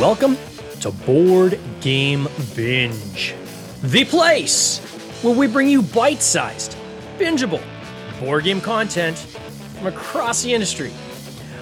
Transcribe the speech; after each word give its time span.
Welcome 0.00 0.38
to 0.80 0.92
Board 0.92 1.60
Game 1.82 2.26
Binge, 2.56 3.34
the 3.82 4.06
place 4.06 4.78
where 5.20 5.34
we 5.34 5.46
bring 5.46 5.68
you 5.68 5.82
bite 5.82 6.22
sized, 6.22 6.74
bingeable 7.18 7.62
board 8.18 8.44
game 8.44 8.62
content 8.62 9.18
from 9.18 9.88
across 9.88 10.42
the 10.42 10.54
industry. 10.54 10.90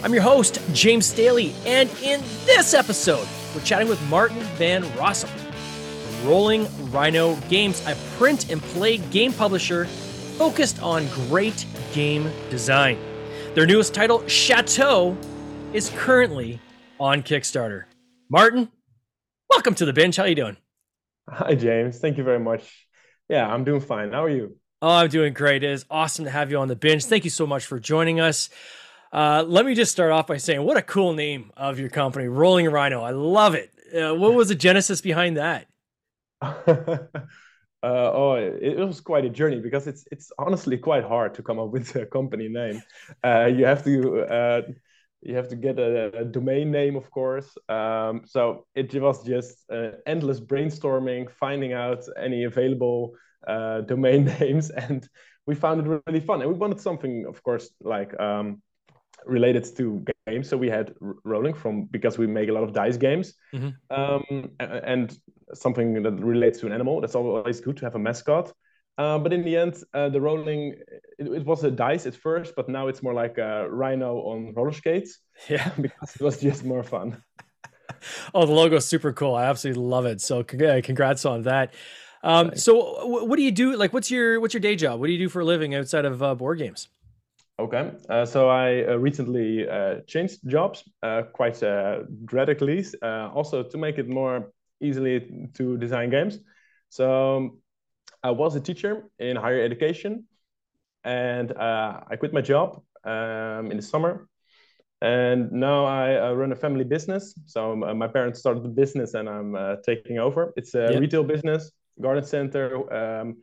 I'm 0.04 0.14
your 0.14 0.22
host, 0.22 0.60
James 0.72 1.06
Staley, 1.06 1.52
and 1.66 1.90
in 2.00 2.20
this 2.44 2.74
episode, 2.74 3.26
we're 3.56 3.62
chatting 3.62 3.88
with 3.88 4.00
Martin 4.08 4.38
Van 4.54 4.84
Rossum 4.84 5.30
Rolling 6.24 6.68
Rhino 6.92 7.34
Games, 7.48 7.84
a 7.88 7.96
print 8.18 8.52
and 8.52 8.62
play 8.62 8.98
game 8.98 9.32
publisher 9.32 9.86
focused 10.36 10.80
on 10.80 11.08
great 11.28 11.66
game 11.92 12.30
design. 12.50 13.00
Their 13.56 13.66
newest 13.66 13.94
title, 13.94 14.24
Chateau, 14.28 15.18
is 15.72 15.90
currently 15.96 16.60
on 17.00 17.24
Kickstarter. 17.24 17.86
Martin, 18.30 18.68
welcome 19.48 19.74
to 19.74 19.86
the 19.86 19.92
bench. 19.94 20.16
How 20.16 20.24
you 20.24 20.34
doing? 20.34 20.58
Hi, 21.30 21.54
James. 21.54 21.98
Thank 21.98 22.18
you 22.18 22.24
very 22.24 22.38
much. 22.38 22.86
Yeah, 23.30 23.48
I'm 23.48 23.64
doing 23.64 23.80
fine. 23.80 24.12
How 24.12 24.24
are 24.24 24.28
you? 24.28 24.58
Oh, 24.82 24.96
I'm 24.96 25.08
doing 25.08 25.32
great. 25.32 25.64
It 25.64 25.70
is 25.70 25.86
awesome 25.90 26.26
to 26.26 26.30
have 26.30 26.50
you 26.50 26.58
on 26.58 26.68
the 26.68 26.76
bench. 26.76 27.06
Thank 27.06 27.24
you 27.24 27.30
so 27.30 27.46
much 27.46 27.64
for 27.64 27.80
joining 27.80 28.20
us. 28.20 28.50
Uh, 29.14 29.44
let 29.48 29.64
me 29.64 29.74
just 29.74 29.92
start 29.92 30.12
off 30.12 30.26
by 30.26 30.36
saying, 30.36 30.62
what 30.62 30.76
a 30.76 30.82
cool 30.82 31.14
name 31.14 31.52
of 31.56 31.80
your 31.80 31.88
company, 31.88 32.28
Rolling 32.28 32.68
Rhino. 32.68 33.00
I 33.00 33.12
love 33.12 33.54
it. 33.54 33.70
Uh, 33.94 34.14
what 34.14 34.34
was 34.34 34.48
the 34.48 34.54
genesis 34.54 35.00
behind 35.00 35.38
that? 35.38 35.66
uh, 36.42 37.06
oh, 37.82 38.34
it, 38.34 38.78
it, 38.78 38.86
was 38.86 39.00
quite 39.00 39.24
a 39.24 39.30
journey 39.30 39.58
because 39.58 39.86
it's 39.86 40.04
it's 40.12 40.30
honestly 40.38 40.76
quite 40.76 41.02
hard 41.02 41.34
to 41.34 41.42
come 41.42 41.58
up 41.58 41.70
with 41.70 41.96
a 41.96 42.04
company 42.04 42.48
name. 42.48 42.82
Uh, 43.24 43.46
you 43.46 43.64
have 43.64 43.82
to 43.84 44.20
uh, 44.20 44.62
you 45.22 45.34
have 45.34 45.48
to 45.48 45.56
get 45.56 45.78
a, 45.78 46.18
a 46.18 46.24
domain 46.24 46.70
name, 46.70 46.96
of 46.96 47.10
course. 47.10 47.56
Um, 47.68 48.22
so 48.24 48.66
it 48.74 48.94
was 48.94 49.24
just 49.24 49.64
uh, 49.70 49.90
endless 50.06 50.40
brainstorming, 50.40 51.30
finding 51.30 51.72
out 51.72 52.04
any 52.20 52.44
available 52.44 53.14
uh, 53.46 53.80
domain 53.82 54.24
names, 54.40 54.70
and 54.70 55.08
we 55.46 55.54
found 55.54 55.80
it 55.80 56.02
really 56.06 56.20
fun. 56.20 56.42
And 56.42 56.50
we 56.50 56.56
wanted 56.56 56.80
something, 56.80 57.26
of 57.26 57.42
course, 57.42 57.70
like 57.80 58.18
um, 58.20 58.62
related 59.24 59.64
to 59.76 60.04
games. 60.26 60.48
So 60.48 60.56
we 60.56 60.68
had 60.68 60.94
rolling 61.24 61.54
from 61.54 61.84
because 61.84 62.18
we 62.18 62.26
make 62.26 62.48
a 62.48 62.52
lot 62.52 62.62
of 62.62 62.72
dice 62.72 62.96
games, 62.96 63.34
mm-hmm. 63.54 63.70
um, 63.90 64.50
and 64.60 65.16
something 65.54 66.02
that 66.02 66.12
relates 66.12 66.60
to 66.60 66.66
an 66.66 66.72
animal. 66.72 67.00
That's 67.00 67.14
always 67.14 67.60
good 67.60 67.76
to 67.78 67.86
have 67.86 67.94
a 67.96 67.98
mascot. 67.98 68.52
Uh, 68.98 69.16
but 69.16 69.32
in 69.32 69.44
the 69.44 69.56
end, 69.56 69.80
uh, 69.94 70.08
the 70.08 70.20
rolling 70.20 70.74
it, 71.18 71.28
it, 71.28 71.46
was 71.46 71.62
a 71.62 71.70
dice 71.70 72.04
at 72.04 72.16
first, 72.16 72.54
but 72.56 72.68
now 72.68 72.88
it's 72.88 73.00
more 73.00 73.14
like 73.14 73.38
a 73.38 73.70
rhino 73.70 74.16
on 74.22 74.52
roller 74.54 74.72
skates. 74.72 75.20
Yeah, 75.48 75.70
because 75.80 76.16
it 76.16 76.20
was 76.20 76.40
just 76.40 76.64
more 76.64 76.82
fun. 76.82 77.22
oh, 78.34 78.44
the 78.44 78.52
logo 78.52 78.74
is 78.74 78.86
super 78.86 79.12
cool. 79.12 79.36
I 79.36 79.44
absolutely 79.44 79.84
love 79.84 80.04
it. 80.04 80.20
So 80.20 80.42
congrats 80.42 81.24
on 81.24 81.42
that. 81.42 81.74
Um, 82.24 82.56
so 82.56 83.06
what 83.06 83.36
do 83.36 83.42
you 83.42 83.52
do? 83.52 83.76
Like, 83.76 83.92
what's 83.92 84.10
your 84.10 84.40
what's 84.40 84.52
your 84.52 84.60
day 84.60 84.74
job? 84.74 84.98
What 84.98 85.06
do 85.06 85.12
you 85.12 85.18
do 85.18 85.28
for 85.28 85.42
a 85.42 85.44
living 85.44 85.76
outside 85.76 86.04
of 86.04 86.20
uh, 86.20 86.34
board 86.34 86.58
games? 86.58 86.88
Okay, 87.60 87.92
uh, 88.08 88.24
so 88.24 88.48
I 88.48 88.84
uh, 88.84 88.96
recently 88.96 89.68
uh, 89.68 90.00
changed 90.08 90.40
jobs 90.48 90.82
quite 91.32 91.62
radically, 92.32 92.84
also 93.00 93.62
to 93.62 93.78
make 93.78 93.98
it 93.98 94.08
more 94.08 94.50
easily 94.80 95.48
to 95.54 95.76
design 95.76 96.10
games. 96.10 96.40
So 96.88 97.58
I 98.22 98.30
was 98.30 98.56
a 98.56 98.60
teacher 98.60 99.04
in 99.18 99.36
higher 99.36 99.62
education, 99.62 100.24
and 101.04 101.52
uh, 101.52 102.00
I 102.10 102.16
quit 102.16 102.32
my 102.32 102.40
job 102.40 102.82
um, 103.04 103.70
in 103.70 103.76
the 103.76 103.82
summer. 103.82 104.28
And 105.00 105.52
now 105.52 105.84
I 105.84 106.16
uh, 106.16 106.32
run 106.32 106.50
a 106.50 106.56
family 106.56 106.84
business. 106.84 107.38
So 107.46 107.72
um, 107.72 107.82
uh, 107.84 107.94
my 107.94 108.08
parents 108.08 108.40
started 108.40 108.64
the 108.64 108.68
business, 108.68 109.14
and 109.14 109.28
I'm 109.28 109.54
uh, 109.54 109.76
taking 109.86 110.18
over. 110.18 110.52
It's 110.56 110.74
a 110.74 110.98
retail 110.98 111.22
business, 111.22 111.70
garden 112.00 112.24
center, 112.24 112.92
um, 112.92 113.36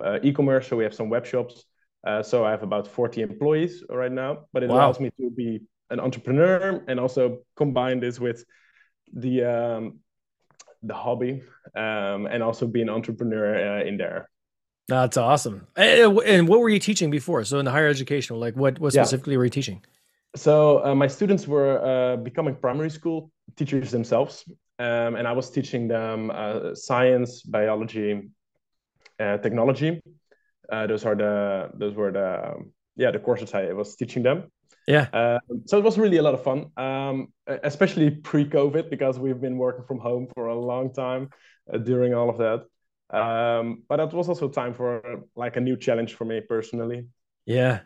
uh, 0.00 0.20
e-commerce. 0.22 0.68
So 0.68 0.76
we 0.76 0.84
have 0.84 0.94
some 0.94 1.10
web 1.10 1.26
shops. 1.26 1.64
Uh, 2.06 2.22
so 2.22 2.44
I 2.44 2.50
have 2.50 2.62
about 2.62 2.86
40 2.86 3.22
employees 3.22 3.82
right 3.90 4.12
now. 4.12 4.46
But 4.52 4.62
it 4.62 4.70
wow. 4.70 4.76
allows 4.76 5.00
me 5.00 5.10
to 5.20 5.30
be 5.30 5.62
an 5.90 5.98
entrepreneur 5.98 6.82
and 6.86 7.00
also 7.00 7.40
combine 7.56 7.98
this 7.98 8.20
with 8.20 8.44
the 9.12 9.44
um, 9.44 9.98
the 10.82 10.94
hobby 10.94 11.42
um, 11.76 12.26
and 12.26 12.42
also 12.42 12.66
be 12.66 12.82
an 12.82 12.88
entrepreneur 12.88 13.78
uh, 13.78 13.84
in 13.84 13.96
there. 13.96 14.28
That's 14.88 15.16
awesome. 15.16 15.68
And, 15.76 16.48
what 16.48 16.60
were 16.60 16.68
you 16.68 16.80
teaching 16.80 17.10
before? 17.10 17.44
So 17.44 17.58
in 17.58 17.64
the 17.64 17.70
higher 17.70 17.86
education, 17.86 18.40
like 18.40 18.56
what, 18.56 18.78
what 18.80 18.92
specifically 18.92 19.34
yeah. 19.34 19.38
were 19.38 19.44
you 19.44 19.50
teaching? 19.50 19.84
So 20.36 20.84
uh, 20.84 20.94
my 20.94 21.06
students 21.06 21.46
were 21.46 21.78
uh, 21.84 22.16
becoming 22.16 22.56
primary 22.56 22.90
school 22.90 23.30
teachers 23.56 23.90
themselves, 23.90 24.44
um, 24.78 25.16
and 25.16 25.26
I 25.26 25.32
was 25.32 25.50
teaching 25.50 25.88
them 25.88 26.30
uh, 26.30 26.74
science, 26.74 27.42
biology, 27.42 28.30
uh, 29.18 29.38
technology. 29.38 30.00
Uh, 30.70 30.86
those 30.86 31.04
are 31.04 31.16
the 31.16 31.70
those 31.74 31.94
were 31.94 32.12
the 32.12 32.64
yeah 32.96 33.10
the 33.10 33.18
courses 33.18 33.52
I 33.54 33.72
was 33.72 33.96
teaching 33.96 34.22
them. 34.22 34.50
Yeah. 34.86 35.08
Um, 35.12 35.62
so 35.66 35.78
it 35.78 35.84
was 35.84 35.98
really 35.98 36.16
a 36.16 36.22
lot 36.22 36.34
of 36.34 36.42
fun, 36.42 36.70
um, 36.76 37.28
especially 37.46 38.10
pre-COVID 38.10 38.90
because 38.90 39.18
we've 39.18 39.40
been 39.40 39.58
working 39.58 39.84
from 39.86 39.98
home 39.98 40.26
for 40.34 40.46
a 40.46 40.58
long 40.58 40.92
time 40.92 41.30
uh, 41.72 41.78
during 41.78 42.14
all 42.14 42.30
of 42.30 42.38
that. 42.38 42.64
Um, 43.16 43.82
but 43.88 43.96
that 43.96 44.12
was 44.12 44.28
also 44.28 44.48
time 44.48 44.74
for 44.74 45.24
like 45.34 45.56
a 45.56 45.60
new 45.60 45.76
challenge 45.76 46.14
for 46.14 46.24
me 46.24 46.40
personally. 46.40 47.06
Yeah. 47.44 47.80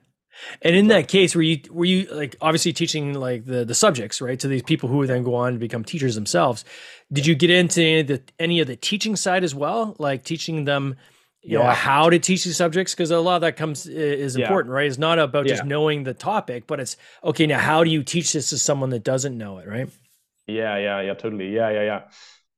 And 0.62 0.74
in 0.74 0.88
that 0.88 1.08
case, 1.08 1.34
were 1.34 1.42
you 1.42 1.60
were 1.70 1.84
you 1.84 2.06
like 2.10 2.36
obviously 2.40 2.72
teaching 2.72 3.14
like 3.14 3.44
the 3.44 3.64
the 3.64 3.74
subjects 3.74 4.20
right 4.20 4.38
to 4.40 4.48
these 4.48 4.62
people 4.62 4.88
who 4.88 4.98
would 4.98 5.08
then 5.08 5.22
go 5.22 5.34
on 5.34 5.52
to 5.52 5.58
become 5.58 5.84
teachers 5.84 6.14
themselves? 6.14 6.64
Did 7.12 7.26
you 7.26 7.34
get 7.34 7.50
into 7.50 7.82
any 7.82 8.00
of 8.00 8.06
the, 8.08 8.22
any 8.38 8.60
of 8.60 8.66
the 8.66 8.76
teaching 8.76 9.14
side 9.16 9.44
as 9.44 9.54
well, 9.54 9.94
like 9.98 10.24
teaching 10.24 10.64
them 10.64 10.96
you 11.44 11.58
yeah. 11.58 11.64
know 11.64 11.70
how 11.70 12.08
to 12.08 12.18
teach 12.18 12.44
these 12.44 12.56
subjects 12.56 12.94
because 12.94 13.10
a 13.10 13.20
lot 13.20 13.36
of 13.36 13.40
that 13.42 13.56
comes 13.56 13.86
is 13.86 14.36
important 14.36 14.70
yeah. 14.70 14.76
right 14.76 14.86
it's 14.86 14.98
not 14.98 15.18
about 15.18 15.46
just 15.46 15.62
yeah. 15.62 15.68
knowing 15.68 16.04
the 16.04 16.14
topic 16.14 16.66
but 16.66 16.80
it's 16.80 16.96
okay 17.22 17.46
now 17.46 17.58
how 17.58 17.84
do 17.84 17.90
you 17.90 18.02
teach 18.02 18.32
this 18.32 18.48
to 18.50 18.58
someone 18.58 18.90
that 18.90 19.04
doesn't 19.04 19.36
know 19.36 19.58
it 19.58 19.68
right 19.68 19.88
yeah 20.46 20.76
yeah 20.78 21.00
yeah 21.02 21.14
totally 21.14 21.54
yeah 21.54 21.70
yeah 21.70 21.82
yeah 21.82 22.00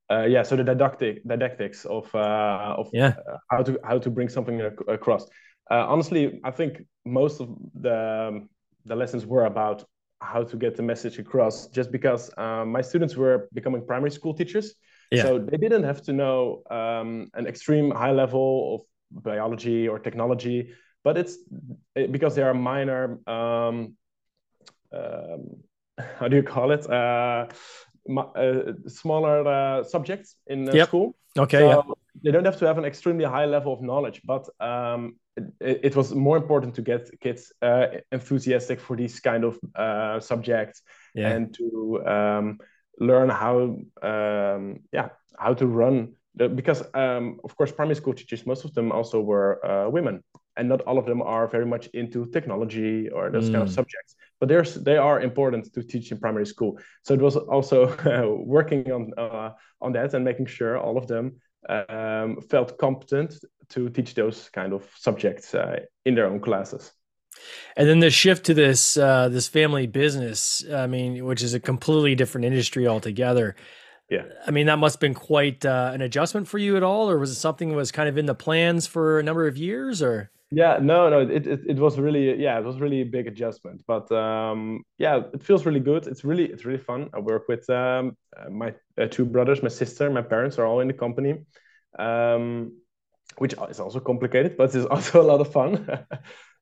uh, 0.09 0.25
yeah 0.25 0.43
so 0.43 0.55
the 0.55 0.63
didactic 0.63 1.27
didactics 1.27 1.85
of 1.85 2.13
uh, 2.15 2.75
of 2.79 2.89
yeah. 2.93 3.15
Uh, 3.31 3.37
how 3.51 3.63
to 3.63 3.79
how 3.83 3.99
to 3.99 4.09
bring 4.09 4.29
something 4.29 4.61
ac- 4.61 4.77
across 4.89 5.25
uh, 5.71 5.85
honestly 5.89 6.41
i 6.45 6.51
think 6.51 6.87
most 7.05 7.41
of 7.41 7.49
the 7.75 8.29
um, 8.29 8.49
the 8.85 8.95
lessons 8.95 9.27
were 9.27 9.47
about 9.47 9.85
how 10.21 10.45
to 10.45 10.57
get 10.57 10.77
the 10.77 10.83
message 10.83 11.19
across 11.19 11.67
just 11.69 11.91
because 11.91 12.31
uh, 12.39 12.65
my 12.65 12.81
students 12.81 13.17
were 13.17 13.49
becoming 13.53 13.85
primary 13.85 14.11
school 14.11 14.33
teachers 14.33 14.75
yeah. 15.11 15.23
So 15.23 15.39
they 15.39 15.57
didn't 15.57 15.85
have 15.85 16.03
to 16.03 16.13
know 16.13 16.63
um, 16.71 17.31
an 17.35 17.47
extreme 17.47 17.91
high 17.91 18.13
level 18.13 18.75
of 18.75 19.23
biology 19.23 19.89
or 19.89 19.99
technology, 19.99 20.73
but 21.05 21.17
it's 21.17 21.39
it, 21.95 22.13
because 22.13 22.35
they 22.35 22.43
are 22.43 22.55
minor. 22.55 23.19
Um, 23.27 23.97
um, 24.93 25.57
how 26.19 26.29
do 26.29 26.37
you 26.37 26.43
call 26.43 26.73
it? 26.73 26.89
Uh, 26.89 27.47
uh, 28.17 28.73
smaller 28.87 29.47
uh, 29.47 29.85
subjects 29.85 30.37
in 30.47 30.67
yep. 30.67 30.89
school. 30.89 31.17
Okay. 31.37 31.59
So 31.59 31.69
yeah. 31.69 31.83
They 32.25 32.31
don't 32.31 32.45
have 32.45 32.59
to 32.59 32.67
have 32.67 32.79
an 32.79 32.85
extremely 32.85 33.25
high 33.25 33.45
level 33.45 33.73
of 33.73 33.83
knowledge, 33.83 34.23
but 34.25 34.49
um, 34.59 35.17
it, 35.61 35.81
it, 35.83 35.97
was 35.97 36.15
more 36.15 36.39
important 36.39 36.75
to 36.77 36.83
get 36.83 37.11
kids 37.21 37.53
uh, 37.61 37.87
enthusiastic 38.11 38.81
for 38.81 38.97
these 38.97 39.21
kind 39.21 39.45
of 39.45 39.59
uh, 39.75 40.19
subjects 40.21 40.81
yeah. 41.15 41.29
and 41.29 41.55
to 41.55 42.07
um, 42.07 42.59
learn 42.99 43.29
how 43.29 43.79
um, 44.03 44.81
yeah 44.93 45.09
how 45.39 45.55
to 45.55 45.67
run 45.67 46.15
the, 46.35 46.49
because 46.49 46.83
um, 46.95 47.41
of 47.45 47.57
course 47.57 47.73
primary 47.73 47.97
school 47.97 48.15
teachers 48.15 48.47
most 48.47 48.65
of 48.65 48.75
them 48.75 48.93
also 48.93 49.21
were 49.21 49.65
uh, 49.65 49.89
women 49.89 50.23
and 50.57 50.69
not 50.69 50.81
all 50.83 50.99
of 50.99 51.07
them 51.07 51.23
are 51.23 51.47
very 51.47 51.67
much 51.67 51.87
into 51.89 52.27
technology 52.27 53.09
or 53.11 53.31
those 53.31 53.49
mm. 53.49 53.53
kind 53.53 53.63
of 53.63 53.69
mm. 53.69 53.75
subjects 53.75 54.17
but 54.41 54.49
there's 54.49 54.75
they 54.75 54.97
are 54.97 55.21
important 55.21 55.73
to 55.73 55.83
teach 55.83 56.11
in 56.13 56.19
primary 56.19 56.47
school 56.47 56.79
so 57.03 57.15
it 57.15 57.21
was 57.21 57.37
also 57.37 57.89
uh, 57.89 58.27
working 58.45 58.91
on 58.93 59.13
uh, 59.19 59.51
on 59.81 59.93
that 59.93 60.15
and 60.15 60.25
making 60.25 60.47
sure 60.47 60.79
all 60.79 60.97
of 60.97 61.07
them 61.07 61.37
um, 61.69 62.41
felt 62.43 62.79
competent 62.79 63.35
to 63.69 63.89
teach 63.91 64.15
those 64.15 64.49
kind 64.51 64.73
of 64.73 64.89
subjects 64.97 65.55
uh, 65.55 65.81
in 66.05 66.15
their 66.15 66.27
own 66.27 66.41
classes 66.41 66.93
and 67.77 67.89
then 67.89 68.01
the 68.01 68.11
shift 68.11 68.47
to 68.47 68.55
this 68.55 68.97
uh, 68.97 69.29
this 69.29 69.49
family 69.49 69.87
business, 69.87 70.65
I 70.73 70.87
mean, 70.87 71.25
which 71.25 71.43
is 71.43 71.55
a 71.55 71.61
completely 71.61 72.15
different 72.15 72.45
industry 72.45 72.87
altogether. 72.87 73.57
Yeah, 74.11 74.25
I 74.47 74.51
mean 74.51 74.67
that 74.67 74.79
must 74.79 74.97
have 74.97 75.01
been 75.01 75.15
quite 75.15 75.65
uh, 75.65 75.91
an 75.93 76.01
adjustment 76.01 76.49
for 76.49 76.59
you 76.59 76.77
at 76.77 76.83
all, 76.83 77.11
or 77.11 77.19
was 77.19 77.31
it 77.31 77.37
something 77.37 77.71
that 77.71 77.77
was 77.77 77.93
kind 77.93 78.09
of 78.09 78.17
in 78.19 78.27
the 78.27 78.35
plans 78.35 78.87
for 78.87 79.19
a 79.19 79.23
number 79.23 79.47
of 79.47 79.57
years, 79.57 80.03
or? 80.03 80.31
Yeah, 80.53 80.79
no, 80.81 81.11
no, 81.11 81.23
it, 81.23 81.45
it, 81.45 81.61
it 81.67 81.77
was 81.77 81.99
really 81.99 82.41
yeah, 82.41 82.59
it 82.59 82.65
was 82.65 82.79
really 82.79 83.01
a 83.01 83.05
big 83.05 83.27
adjustment, 83.27 83.83
but 83.87 84.11
um, 84.13 84.85
yeah, 84.97 85.23
it 85.35 85.43
feels 85.43 85.67
really 85.67 85.81
good. 85.81 86.07
It's 86.07 86.25
really 86.25 86.45
it's 86.45 86.65
really 86.65 86.79
fun. 86.79 87.11
I 87.13 87.19
work 87.19 87.49
with 87.49 87.69
um, 87.69 88.17
my 88.49 88.75
uh, 88.97 89.07
two 89.11 89.25
brothers, 89.25 89.63
my 89.63 89.69
sister, 89.69 90.09
my 90.09 90.23
parents 90.23 90.57
are 90.59 90.67
all 90.67 90.81
in 90.81 90.87
the 90.87 90.95
company. 90.95 91.35
Um, 91.99 92.73
which 93.39 93.55
is 93.69 93.81
also 93.81 94.01
complicated, 94.01 94.57
but 94.57 94.75
it's 94.75 94.87
also 94.87 95.21
a 95.25 95.27
lot 95.27 95.41
of 95.41 95.53
fun. 95.53 95.87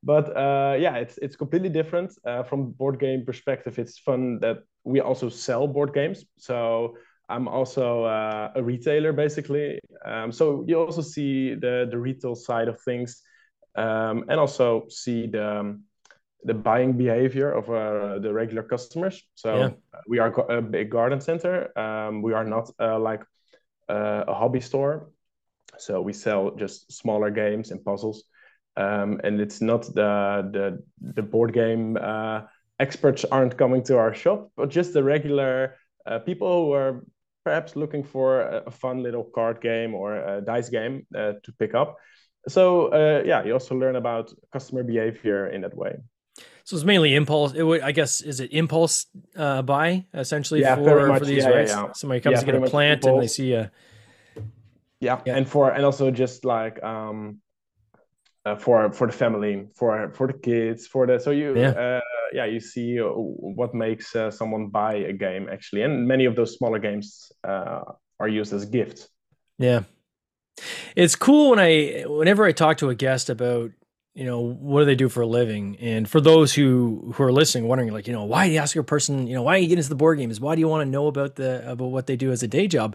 but 0.04 0.36
uh, 0.36 0.76
yeah, 0.78 0.96
it's 0.96 1.18
it's 1.18 1.36
completely 1.36 1.70
different 1.70 2.12
uh, 2.24 2.42
from 2.42 2.72
board 2.72 2.98
game 3.00 3.24
perspective. 3.24 3.78
It's 3.78 3.98
fun 3.98 4.38
that 4.40 4.58
we 4.84 5.00
also 5.00 5.28
sell 5.28 5.66
board 5.66 5.94
games. 5.94 6.24
So 6.38 6.96
I'm 7.28 7.48
also 7.48 8.04
uh, 8.04 8.52
a 8.54 8.62
retailer, 8.62 9.12
basically. 9.12 9.80
Um, 10.04 10.30
so 10.30 10.64
you 10.68 10.78
also 10.78 11.02
see 11.02 11.54
the 11.54 11.88
the 11.90 11.98
retail 11.98 12.34
side 12.34 12.68
of 12.68 12.80
things, 12.82 13.22
um, 13.76 14.24
and 14.28 14.38
also 14.38 14.86
see 14.88 15.26
the 15.26 15.60
um, 15.60 15.84
the 16.44 16.54
buying 16.54 16.92
behavior 16.92 17.50
of 17.50 17.70
uh, 17.70 18.18
the 18.18 18.32
regular 18.32 18.62
customers. 18.62 19.22
So 19.34 19.56
yeah. 19.56 19.70
we 20.06 20.18
are 20.18 20.28
a 20.50 20.60
big 20.60 20.90
garden 20.90 21.20
center. 21.20 21.76
Um, 21.78 22.20
we 22.20 22.34
are 22.34 22.44
not 22.44 22.70
uh, 22.78 22.98
like 22.98 23.22
uh, 23.88 24.24
a 24.28 24.34
hobby 24.34 24.60
store. 24.60 25.10
So 25.78 26.00
we 26.02 26.12
sell 26.12 26.50
just 26.56 26.92
smaller 26.92 27.30
games 27.30 27.70
and 27.70 27.82
puzzles, 27.82 28.24
um, 28.76 29.20
and 29.24 29.40
it's 29.40 29.60
not 29.60 29.82
the 29.94 30.48
the 30.52 30.82
the 31.00 31.22
board 31.22 31.52
game 31.52 31.96
uh, 32.00 32.42
experts 32.80 33.24
aren't 33.24 33.56
coming 33.56 33.82
to 33.84 33.98
our 33.98 34.14
shop, 34.14 34.50
but 34.56 34.68
just 34.68 34.92
the 34.92 35.02
regular 35.02 35.76
uh, 36.06 36.18
people 36.18 36.66
who 36.66 36.72
are 36.72 37.04
perhaps 37.44 37.76
looking 37.76 38.02
for 38.02 38.40
a, 38.40 38.70
fun 38.70 39.02
little 39.02 39.22
card 39.22 39.60
game 39.60 39.94
or 39.94 40.16
a 40.16 40.40
dice 40.40 40.70
game 40.70 41.06
uh, 41.14 41.34
to 41.42 41.52
pick 41.58 41.74
up. 41.74 41.96
So 42.48 42.88
uh, 42.88 43.22
yeah, 43.24 43.44
you 43.44 43.52
also 43.52 43.74
learn 43.74 43.96
about 43.96 44.32
customer 44.52 44.82
behavior 44.82 45.48
in 45.48 45.60
that 45.60 45.76
way. 45.76 45.96
So 46.64 46.76
it's 46.76 46.84
mainly 46.84 47.14
impulse. 47.14 47.52
It 47.52 47.62
would, 47.62 47.82
I 47.82 47.92
guess, 47.92 48.22
is 48.22 48.40
it 48.40 48.52
impulse 48.52 49.06
uh, 49.36 49.62
buy 49.62 50.06
essentially 50.14 50.62
yeah, 50.62 50.76
for, 50.76 51.06
much, 51.06 51.18
for 51.20 51.24
these 51.26 51.44
yeah, 51.44 51.50
rights? 51.50 51.72
Yeah, 51.72 51.92
Somebody 51.92 52.20
comes 52.22 52.40
to 52.40 52.46
get 52.46 52.54
a 52.54 52.62
plant 52.62 53.04
and 53.04 53.22
they 53.22 53.28
see 53.28 53.52
a. 53.52 53.70
Yeah. 55.00 55.20
and 55.26 55.46
for 55.46 55.70
and 55.70 55.84
also 55.84 56.10
just 56.10 56.46
like 56.46 56.82
um, 56.82 57.40
uh, 58.44 58.56
for 58.56 58.93
for 58.93 59.06
the 59.06 59.12
family, 59.12 59.67
for 59.75 60.11
for 60.12 60.26
the 60.26 60.35
kids, 60.35 60.87
for 60.87 61.06
the 61.06 61.19
so 61.19 61.31
you 61.31 61.56
yeah, 61.56 61.70
uh, 61.70 62.00
yeah 62.32 62.44
you 62.44 62.61
see 62.61 63.00
uh, 63.00 63.06
what 63.06 63.75
makes 63.75 64.14
uh, 64.14 64.31
someone 64.31 64.69
buy 64.69 64.94
a 64.94 65.12
game 65.12 65.49
actually, 65.50 65.82
and 65.82 66.06
many 66.06 66.25
of 66.26 66.37
those 66.37 66.55
smaller 66.56 66.79
games 66.79 67.32
uh, 67.46 67.81
are 68.20 68.29
used 68.29 68.52
as 68.52 68.64
gifts. 68.67 69.08
Yeah, 69.58 69.85
it's 70.94 71.17
cool 71.17 71.50
when 71.50 71.58
I 71.58 72.05
whenever 72.06 72.44
I 72.44 72.52
talk 72.52 72.79
to 72.79 72.91
a 72.91 72.94
guest 72.94 73.31
about 73.31 73.70
you 74.14 74.25
know 74.25 74.41
what 74.41 74.81
do 74.81 74.85
they 74.85 74.94
do 74.94 75.08
for 75.08 75.23
a 75.23 75.26
living? 75.26 75.76
And 75.81 76.08
for 76.08 76.20
those 76.20 76.52
who 76.52 77.12
who 77.14 77.23
are 77.25 77.32
listening 77.32 77.67
wondering 77.67 77.93
like 77.93 78.06
you 78.06 78.12
know 78.12 78.25
why 78.25 78.46
do 78.46 78.52
you 78.52 78.58
ask 78.58 78.76
a 78.76 78.82
person 78.82 79.26
you 79.26 79.35
know 79.35 79.43
why 79.43 79.56
you 79.56 79.69
get 79.69 79.79
into 79.79 79.88
the 79.88 79.94
board 79.94 80.19
games? 80.19 80.38
Why 80.38 80.55
do 80.55 80.61
you 80.61 80.69
want 80.69 80.87
to 80.87 80.91
know 80.91 81.06
about 81.06 81.37
the 81.37 81.70
about 81.70 81.87
what 81.87 82.06
they 82.06 82.17
do 82.17 82.31
as 82.31 82.43
a 82.43 82.49
day 82.49 82.69
job? 82.69 82.94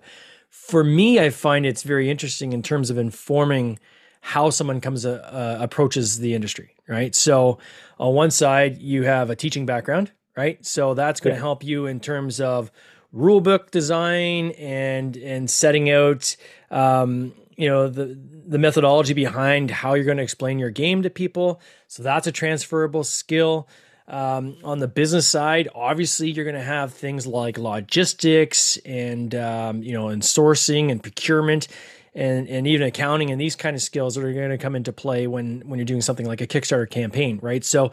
For 0.50 0.84
me 0.84 1.20
i 1.20 1.30
find 1.30 1.66
it's 1.66 1.84
very 1.84 2.10
interesting 2.10 2.54
in 2.54 2.62
terms 2.62 2.90
of 2.90 2.98
informing 2.98 3.80
how 4.22 4.50
someone 4.50 4.82
comes 4.82 5.06
uh, 5.06 5.12
uh, 5.12 5.64
approaches 5.64 6.20
the 6.20 6.34
industry 6.34 6.76
right? 6.88 7.16
So 7.16 7.60
on 8.00 8.14
one 8.14 8.32
side 8.32 8.80
you 8.80 9.04
have 9.04 9.30
a 9.30 9.36
teaching 9.36 9.66
background 9.66 10.12
right? 10.36 10.66
So 10.66 10.94
that's 10.94 11.20
going 11.20 11.34
to 11.34 11.38
yeah. 11.38 11.42
help 11.42 11.64
you 11.64 11.86
in 11.86 12.00
terms 12.00 12.40
of 12.40 12.72
rule 13.12 13.42
book 13.42 13.72
design 13.72 14.52
and 14.52 15.18
and 15.18 15.50
setting 15.50 15.90
out 15.90 16.36
um, 16.72 17.34
you 17.58 17.68
know 17.68 17.90
the 17.90 18.18
the 18.48 18.58
methodology 18.58 19.14
behind 19.14 19.70
how 19.70 19.94
you're 19.94 20.06
going 20.06 20.18
to 20.18 20.24
explain 20.24 20.60
your 20.60 20.70
game 20.70 21.04
to 21.04 21.10
people. 21.10 21.62
So 21.88 22.04
that's 22.04 22.28
a 22.28 22.32
transferable 22.32 23.04
skill. 23.04 23.68
Um, 24.08 24.58
on 24.64 24.80
the 24.80 24.88
business 24.88 25.28
side 25.28 25.70
obviously 25.76 26.32
you're 26.32 26.44
going 26.44 26.56
to 26.56 26.64
have 26.64 26.92
things 26.92 27.28
like 27.28 27.60
logistics 27.60 28.76
and 28.78 29.36
um, 29.36 29.84
you 29.84 29.94
know 29.94 30.08
and 30.08 30.24
sourcing 30.24 30.90
and 30.90 31.04
procurement 31.04 31.68
and 32.16 32.48
and 32.48 32.68
even 32.68 32.88
accounting 32.88 33.32
and 33.32 33.40
these 33.40 33.56
kind 33.56 33.76
of 33.76 33.82
skills 33.82 34.16
that 34.16 34.24
are 34.24 34.34
going 34.34 34.50
to 34.50 34.58
come 34.58 34.76
into 34.76 34.92
play 34.92 35.28
when 35.28 35.62
when 35.66 35.80
you're 35.80 35.86
doing 35.86 36.02
something 36.02 36.26
like 36.26 36.42
a 36.42 36.48
kickstarter 36.48 36.90
campaign 36.90 37.40
right 37.42 37.64
so 37.64 37.92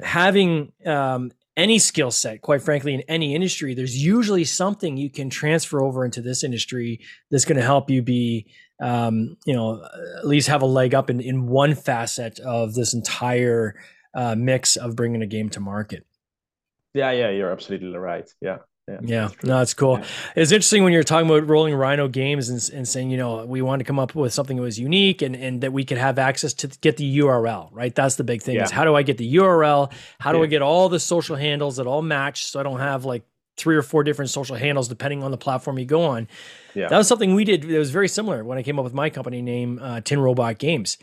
having 0.00 0.72
um, 0.86 1.30
any 1.56 1.78
skill 1.78 2.10
set, 2.10 2.40
quite 2.40 2.62
frankly, 2.62 2.94
in 2.94 3.02
any 3.02 3.34
industry, 3.34 3.74
there's 3.74 4.02
usually 4.02 4.44
something 4.44 4.96
you 4.96 5.10
can 5.10 5.28
transfer 5.28 5.82
over 5.82 6.04
into 6.04 6.22
this 6.22 6.42
industry 6.42 7.00
that's 7.30 7.44
going 7.44 7.58
to 7.58 7.62
help 7.62 7.90
you 7.90 8.02
be 8.02 8.46
um, 8.80 9.36
you 9.46 9.54
know, 9.54 9.80
at 10.18 10.26
least 10.26 10.48
have 10.48 10.62
a 10.62 10.66
leg 10.66 10.92
up 10.92 11.08
in, 11.08 11.20
in 11.20 11.46
one 11.46 11.74
facet 11.74 12.40
of 12.40 12.74
this 12.74 12.94
entire 12.94 13.76
uh, 14.12 14.34
mix 14.34 14.76
of 14.76 14.96
bringing 14.96 15.22
a 15.22 15.26
game 15.26 15.48
to 15.50 15.60
market. 15.60 16.04
Yeah, 16.92 17.12
yeah, 17.12 17.30
you're 17.30 17.52
absolutely 17.52 17.96
right. 17.96 18.28
Yeah. 18.40 18.58
Yeah, 18.92 19.00
yeah. 19.02 19.28
no, 19.42 19.58
that's 19.58 19.74
cool. 19.74 19.98
Yeah. 19.98 20.06
It's 20.36 20.52
interesting 20.52 20.84
when 20.84 20.92
you're 20.92 21.02
talking 21.02 21.28
about 21.28 21.48
rolling 21.48 21.74
Rhino 21.74 22.08
games 22.08 22.48
and, 22.48 22.76
and 22.76 22.86
saying, 22.86 23.10
you 23.10 23.16
know, 23.16 23.44
we 23.46 23.62
want 23.62 23.80
to 23.80 23.84
come 23.84 23.98
up 23.98 24.14
with 24.14 24.32
something 24.32 24.56
that 24.56 24.62
was 24.62 24.78
unique 24.78 25.22
and, 25.22 25.34
and 25.34 25.60
that 25.62 25.72
we 25.72 25.84
could 25.84 25.98
have 25.98 26.18
access 26.18 26.52
to 26.54 26.68
get 26.68 26.96
the 26.96 27.18
URL, 27.18 27.68
right? 27.72 27.94
That's 27.94 28.16
the 28.16 28.24
big 28.24 28.42
thing 28.42 28.56
yeah. 28.56 28.64
is 28.64 28.70
how 28.70 28.84
do 28.84 28.94
I 28.94 29.02
get 29.02 29.18
the 29.18 29.36
URL? 29.36 29.92
How 30.18 30.32
do. 30.32 30.42
I 30.42 30.46
get 30.46 30.62
all 30.62 30.88
the 30.88 30.98
social 30.98 31.36
handles 31.36 31.76
that 31.76 31.86
all 31.86 32.02
match 32.02 32.46
so 32.46 32.58
I 32.58 32.62
don't 32.62 32.80
have 32.80 33.04
like 33.04 33.22
three 33.56 33.76
or 33.76 33.82
four 33.82 34.02
different 34.02 34.30
social 34.30 34.56
handles 34.56 34.88
depending 34.88 35.22
on 35.22 35.30
the 35.30 35.36
platform 35.36 35.78
you 35.78 35.84
go 35.84 36.02
on. 36.02 36.26
Yeah. 36.74 36.88
That 36.88 36.98
was 36.98 37.06
something 37.06 37.34
we 37.34 37.44
did 37.44 37.62
that 37.62 37.78
was 37.78 37.90
very 37.90 38.08
similar 38.08 38.44
when 38.44 38.58
I 38.58 38.62
came 38.62 38.78
up 38.78 38.84
with 38.84 38.94
my 38.94 39.10
company 39.10 39.42
name, 39.42 39.78
uh, 39.80 40.00
Tin 40.00 40.20
Robot 40.20 40.58
Games. 40.58 40.98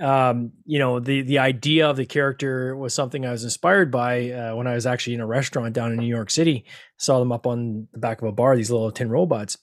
Um, 0.00 0.52
you 0.64 0.78
know, 0.78 1.00
the 1.00 1.22
the 1.22 1.38
idea 1.38 1.88
of 1.88 1.96
the 1.96 2.06
character 2.06 2.74
was 2.76 2.94
something 2.94 3.26
I 3.26 3.30
was 3.30 3.44
inspired 3.44 3.90
by 3.90 4.30
uh, 4.30 4.56
when 4.56 4.66
I 4.66 4.74
was 4.74 4.86
actually 4.86 5.14
in 5.14 5.20
a 5.20 5.26
restaurant 5.26 5.74
down 5.74 5.92
in 5.92 5.98
New 5.98 6.06
York 6.06 6.30
City. 6.30 6.64
Saw 6.98 7.18
them 7.18 7.32
up 7.32 7.46
on 7.46 7.88
the 7.92 7.98
back 7.98 8.22
of 8.22 8.28
a 8.28 8.32
bar, 8.32 8.56
these 8.56 8.70
little 8.70 8.90
tin 8.90 9.10
robots. 9.10 9.58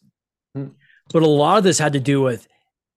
Mm. 0.56 0.74
But 1.12 1.24
a 1.24 1.28
lot 1.28 1.58
of 1.58 1.64
this 1.64 1.80
had 1.80 1.94
to 1.94 2.00
do 2.00 2.22
with, 2.22 2.48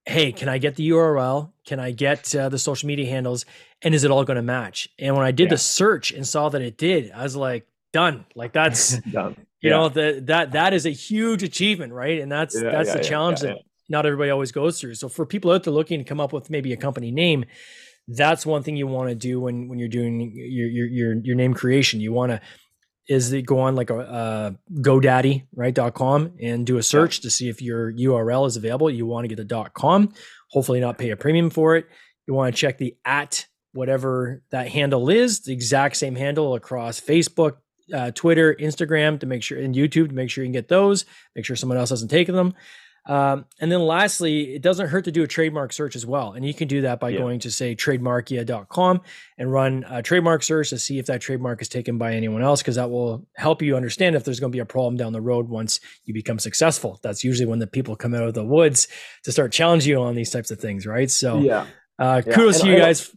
hey, 0.04 0.32
can 0.32 0.48
I 0.48 0.58
get 0.58 0.76
the 0.76 0.90
URL? 0.90 1.52
Can 1.66 1.80
I 1.80 1.92
get 1.92 2.34
uh, 2.34 2.50
the 2.50 2.58
social 2.58 2.86
media 2.86 3.06
handles? 3.06 3.46
And 3.80 3.94
is 3.94 4.04
it 4.04 4.10
all 4.10 4.24
going 4.24 4.36
to 4.36 4.42
match? 4.42 4.88
And 4.98 5.16
when 5.16 5.24
I 5.24 5.30
did 5.30 5.44
yeah. 5.44 5.50
the 5.50 5.58
search 5.58 6.12
and 6.12 6.28
saw 6.28 6.50
that 6.50 6.60
it 6.60 6.76
did, 6.76 7.10
I 7.12 7.22
was 7.22 7.34
like, 7.34 7.66
done. 7.92 8.24
Like 8.34 8.52
that's 8.52 8.98
done. 9.10 9.36
You 9.60 9.70
yeah. 9.70 9.76
know, 9.76 9.88
that 9.90 10.26
that 10.26 10.52
that 10.52 10.72
is 10.72 10.86
a 10.86 10.90
huge 10.90 11.42
achievement, 11.42 11.92
right? 11.92 12.20
And 12.20 12.32
that's 12.32 12.60
yeah, 12.60 12.70
that's 12.70 12.92
the 12.92 13.02
challenge 13.02 13.40
that 13.40 13.58
not 13.92 14.06
everybody 14.06 14.30
always 14.30 14.50
goes 14.50 14.80
through. 14.80 14.96
So 14.96 15.08
for 15.08 15.24
people 15.24 15.52
out 15.52 15.62
there 15.62 15.72
looking 15.72 16.00
to 16.00 16.04
come 16.04 16.18
up 16.18 16.32
with 16.32 16.50
maybe 16.50 16.72
a 16.72 16.76
company 16.76 17.12
name, 17.12 17.44
that's 18.08 18.44
one 18.44 18.64
thing 18.64 18.76
you 18.76 18.88
want 18.88 19.10
to 19.10 19.14
do 19.14 19.40
when 19.40 19.68
when 19.68 19.78
you're 19.78 19.88
doing 19.88 20.32
your 20.34 20.66
your 20.66 20.86
your, 20.86 21.14
your 21.22 21.36
name 21.36 21.54
creation. 21.54 22.00
You 22.00 22.12
want 22.12 22.32
to 22.32 22.40
is 23.08 23.32
it 23.32 23.42
go 23.42 23.60
on 23.60 23.74
like 23.74 23.90
a 23.90 23.98
uh, 23.98 24.50
GoDaddy 24.80 25.46
right 25.54 25.74
dot 25.74 25.94
com 25.94 26.32
and 26.40 26.66
do 26.66 26.78
a 26.78 26.82
search 26.82 27.20
to 27.20 27.30
see 27.30 27.48
if 27.48 27.60
your 27.60 27.92
URL 27.92 28.46
is 28.46 28.56
available. 28.56 28.90
You 28.90 29.06
want 29.06 29.24
to 29.24 29.28
get 29.28 29.36
the 29.36 29.44
dot 29.44 29.74
com, 29.74 30.12
hopefully 30.50 30.80
not 30.80 30.98
pay 30.98 31.10
a 31.10 31.16
premium 31.16 31.50
for 31.50 31.76
it. 31.76 31.86
You 32.26 32.34
want 32.34 32.54
to 32.54 32.60
check 32.60 32.78
the 32.78 32.96
at 33.04 33.46
whatever 33.72 34.42
that 34.50 34.68
handle 34.68 35.10
is, 35.10 35.40
the 35.40 35.52
exact 35.52 35.96
same 35.96 36.14
handle 36.14 36.54
across 36.54 37.00
Facebook, 37.00 37.56
uh, 37.92 38.10
Twitter, 38.12 38.54
Instagram 38.54 39.18
to 39.20 39.26
make 39.26 39.42
sure, 39.42 39.58
and 39.58 39.74
YouTube 39.74 40.08
to 40.08 40.14
make 40.14 40.30
sure 40.30 40.44
you 40.44 40.48
can 40.48 40.52
get 40.52 40.68
those. 40.68 41.04
Make 41.34 41.44
sure 41.44 41.56
someone 41.56 41.78
else 41.78 41.90
hasn't 41.90 42.10
taken 42.10 42.34
them. 42.34 42.54
Um, 43.04 43.46
and 43.60 43.70
then 43.70 43.80
lastly, 43.80 44.54
it 44.54 44.62
doesn't 44.62 44.88
hurt 44.88 45.04
to 45.06 45.12
do 45.12 45.24
a 45.24 45.26
trademark 45.26 45.72
search 45.72 45.96
as 45.96 46.06
well. 46.06 46.32
And 46.32 46.46
you 46.46 46.54
can 46.54 46.68
do 46.68 46.82
that 46.82 47.00
by 47.00 47.10
yeah. 47.10 47.18
going 47.18 47.40
to 47.40 47.50
say 47.50 47.74
trademarkia.com 47.74 49.00
and 49.38 49.52
run 49.52 49.84
a 49.88 50.02
trademark 50.02 50.42
search 50.42 50.70
to 50.70 50.78
see 50.78 50.98
if 50.98 51.06
that 51.06 51.20
trademark 51.20 51.60
is 51.60 51.68
taken 51.68 51.98
by 51.98 52.14
anyone 52.14 52.42
else, 52.42 52.62
because 52.62 52.76
that 52.76 52.90
will 52.90 53.26
help 53.34 53.60
you 53.60 53.76
understand 53.76 54.14
if 54.14 54.24
there's 54.24 54.40
going 54.40 54.52
to 54.52 54.56
be 54.56 54.60
a 54.60 54.64
problem 54.66 54.96
down 54.96 55.12
the 55.12 55.20
road 55.20 55.48
once 55.48 55.80
you 56.04 56.14
become 56.14 56.38
successful. 56.38 57.00
That's 57.02 57.24
usually 57.24 57.46
when 57.46 57.58
the 57.58 57.66
people 57.66 57.96
come 57.96 58.14
out 58.14 58.22
of 58.22 58.34
the 58.34 58.44
woods 58.44 58.86
to 59.24 59.32
start 59.32 59.52
challenging 59.52 59.90
you 59.90 60.00
on 60.00 60.14
these 60.14 60.30
types 60.30 60.50
of 60.50 60.60
things, 60.60 60.86
right? 60.86 61.10
So, 61.10 61.40
yeah. 61.40 61.66
Uh, 61.98 62.22
kudos 62.22 62.62
to 62.62 62.68
you 62.68 62.78
guys 62.78 63.14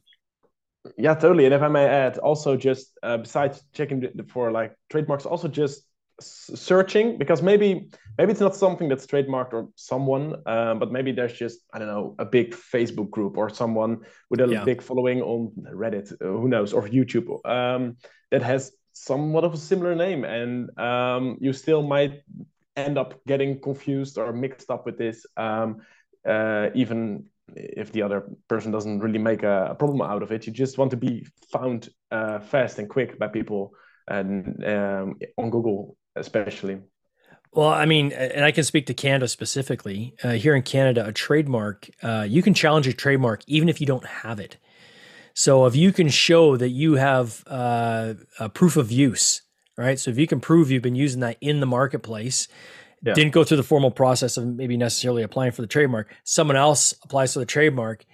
yeah, 0.98 1.16
totally. 1.16 1.46
And 1.46 1.54
if 1.54 1.62
I 1.62 1.68
may 1.68 1.86
add, 1.86 2.18
also 2.18 2.56
just 2.56 2.92
uh, 3.02 3.18
besides 3.18 3.64
checking 3.74 4.08
for 4.28 4.52
like 4.52 4.76
trademarks, 4.90 5.26
also 5.26 5.48
just 5.48 5.84
searching 6.20 7.18
because 7.18 7.42
maybe 7.42 7.90
maybe 8.18 8.32
it's 8.32 8.42
not 8.42 8.56
something 8.56 8.88
that's 8.88 9.06
trademarked 9.06 9.54
or 9.54 9.70
someone, 9.76 10.36
um, 10.46 10.80
but 10.80 10.92
maybe 10.92 11.12
there's 11.12 11.34
just 11.34 11.60
I 11.74 11.80
don't 11.80 11.88
know 11.88 12.16
a 12.20 12.26
big 12.26 12.54
Facebook 12.54 13.10
group 13.10 13.38
or 13.38 13.50
someone 13.50 14.02
with 14.30 14.42
a 14.42 14.48
yeah. 14.48 14.64
big 14.64 14.82
following 14.82 15.22
on 15.22 15.52
Reddit, 15.74 16.12
uh, 16.14 16.26
who 16.26 16.48
knows, 16.48 16.74
or 16.74 16.88
YouTube 16.88 17.28
um, 17.46 17.98
that 18.32 18.42
has 18.42 18.72
somewhat 18.94 19.44
of 19.44 19.54
a 19.54 19.58
similar 19.58 19.96
name, 19.96 20.24
and 20.24 20.78
um, 20.80 21.38
you 21.42 21.54
still 21.54 21.82
might 21.82 22.22
end 22.76 22.98
up 22.98 23.24
getting 23.26 23.60
confused 23.60 24.18
or 24.18 24.34
mixed 24.34 24.70
up 24.70 24.86
with 24.86 24.98
this. 24.98 25.26
Um, 25.38 25.82
uh, 26.28 26.70
even 26.74 27.26
if 27.56 27.92
the 27.92 28.02
other 28.02 28.28
person 28.48 28.72
doesn't 28.72 29.00
really 29.00 29.20
make 29.20 29.44
a, 29.44 29.68
a 29.72 29.76
problem 29.76 30.02
out 30.02 30.24
of 30.24 30.32
it. 30.32 30.48
You 30.48 30.54
just 30.54 30.78
want 30.78 30.92
to 30.92 30.98
be 30.98 31.28
found 31.52 31.90
uh, 32.12 32.40
fast 32.40 32.80
and 32.80 32.90
quick 32.90 33.20
by 33.20 33.28
people 33.28 33.74
and 34.08 34.64
um, 34.66 35.16
on 35.38 35.50
Google 35.50 35.98
especially. 36.16 36.80
Well, 37.54 37.70
I 37.70 37.86
mean, 37.86 38.12
and 38.12 38.44
I 38.44 38.52
can 38.52 38.66
speak 38.66 38.86
to 38.88 38.94
Canada 38.94 39.30
specifically. 39.30 40.14
Uh, 40.22 40.32
here 40.32 40.56
in 40.56 40.62
Canada, 40.62 41.06
a 41.08 41.14
trademark, 41.14 41.90
uh, 42.04 42.26
you 42.28 42.42
can 42.42 42.54
challenge 42.54 42.86
a 42.86 42.94
trademark 42.94 43.44
even 43.48 43.70
if 43.70 43.80
you 43.80 43.88
don't 43.88 44.06
have 44.06 44.42
it. 44.42 44.58
So 45.34 45.66
if 45.66 45.76
you 45.76 45.94
can 45.94 46.10
show 46.10 46.58
that 46.58 46.70
you 46.70 46.96
have 46.96 47.44
uh, 47.48 48.16
a 48.40 48.50
proof 48.50 48.76
of 48.76 48.92
use, 48.92 49.42
right? 49.78 49.98
So 50.00 50.12
if 50.12 50.18
you 50.18 50.28
can 50.28 50.40
prove 50.42 50.70
you've 50.70 50.84
been 50.84 50.96
using 50.96 51.22
that 51.22 51.38
in 51.40 51.62
the 51.62 51.66
marketplace, 51.66 52.48
yeah. 53.02 53.14
didn't 53.14 53.32
go 53.32 53.44
through 53.44 53.58
the 53.58 53.64
formal 53.64 53.92
process 53.92 54.38
of 54.38 54.46
maybe 54.46 54.78
necessarily 54.78 55.24
applying 55.24 55.52
for 55.52 55.62
the 55.62 55.68
trademark. 55.68 56.14
Someone 56.24 56.58
else 56.58 56.94
applies 57.04 57.34
for 57.34 57.40
the 57.40 57.46
trademark. 57.46 58.06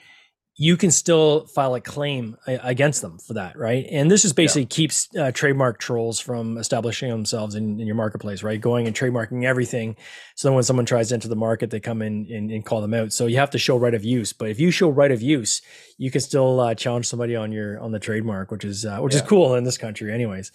You 0.62 0.78
can 0.78 0.92
still 0.92 1.48
file 1.48 1.74
a 1.74 1.82
claim 1.82 2.38
against 2.46 3.02
them 3.02 3.18
for 3.18 3.34
that, 3.34 3.58
right? 3.58 3.88
And 3.90 4.12
this 4.12 4.22
just 4.22 4.36
basically 4.36 4.62
yeah. 4.62 4.68
keeps 4.68 5.10
uh, 5.18 5.32
trademark 5.32 5.80
trolls 5.80 6.20
from 6.20 6.56
establishing 6.60 7.10
themselves 7.10 7.56
in, 7.56 7.80
in, 7.80 7.88
your 7.88 7.96
marketplace, 7.96 8.44
right? 8.44 8.62
Going 8.62 8.86
and 8.86 8.96
trademarking 8.96 9.44
everything. 9.44 9.96
So 10.36 10.48
then 10.48 10.54
when 10.54 10.64
someone 10.64 10.86
tries 10.86 11.08
to 11.08 11.16
enter 11.16 11.28
the 11.28 11.36
market, 11.36 11.72
they 11.72 11.80
come 11.80 12.04
in 12.04 12.28
and, 12.32 12.52
and, 12.52 12.64
call 12.64 12.80
them 12.80 12.94
out. 12.94 13.12
So 13.12 13.26
you 13.26 13.38
have 13.38 13.50
to 13.50 13.58
show 13.58 13.76
right 13.76 13.96
of 13.96 14.04
use. 14.06 14.34
But 14.34 14.50
if 14.50 14.60
you 14.60 14.70
show 14.70 14.88
right 14.88 15.10
of 15.10 15.24
use, 15.24 15.64
you 15.98 16.12
can 16.12 16.22
still 16.22 16.60
uh, 16.60 16.76
challenge 16.76 17.08
somebody 17.08 17.36
on 17.36 17.52
your 17.52 17.80
on 17.80 17.92
the 17.92 18.00
trademark, 18.00 18.52
which 18.52 18.64
is 18.64 18.86
uh, 18.86 19.00
which 19.00 19.16
yeah. 19.16 19.22
is 19.22 19.28
cool 19.28 19.56
in 19.56 19.64
this 19.64 19.80
country, 19.80 20.14
anyways. 20.14 20.52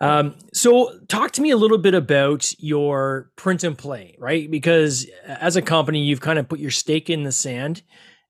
Um, 0.00 0.36
so 0.52 0.96
talk 1.08 1.32
to 1.32 1.42
me 1.42 1.50
a 1.50 1.56
little 1.56 1.78
bit 1.78 1.94
about 1.94 2.54
your 2.60 3.32
print 3.34 3.64
and 3.64 3.76
play, 3.76 4.14
right? 4.20 4.48
Because 4.48 5.04
as 5.26 5.56
a 5.56 5.62
company, 5.62 5.98
you've 6.04 6.20
kind 6.20 6.38
of 6.38 6.48
put 6.48 6.60
your 6.60 6.70
stake 6.70 7.10
in 7.10 7.24
the 7.24 7.32
sand 7.32 7.82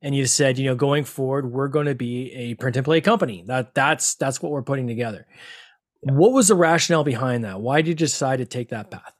and 0.02 0.14
you 0.14 0.26
said, 0.26 0.58
you 0.58 0.66
know, 0.66 0.74
going 0.74 1.04
forward, 1.04 1.50
we're 1.50 1.68
going 1.68 1.86
to 1.86 1.94
be 1.94 2.32
a 2.32 2.54
print 2.54 2.76
and 2.76 2.84
play 2.84 3.00
company. 3.00 3.44
That 3.46 3.74
that's 3.74 4.16
that's 4.16 4.42
what 4.42 4.50
we're 4.52 4.62
putting 4.62 4.88
together. 4.88 5.26
What 6.00 6.32
was 6.32 6.48
the 6.48 6.56
rationale 6.56 7.04
behind 7.04 7.44
that? 7.44 7.60
Why 7.60 7.80
did 7.80 7.88
you 7.88 7.94
decide 7.94 8.38
to 8.38 8.44
take 8.44 8.70
that 8.70 8.90
path? 8.90 9.14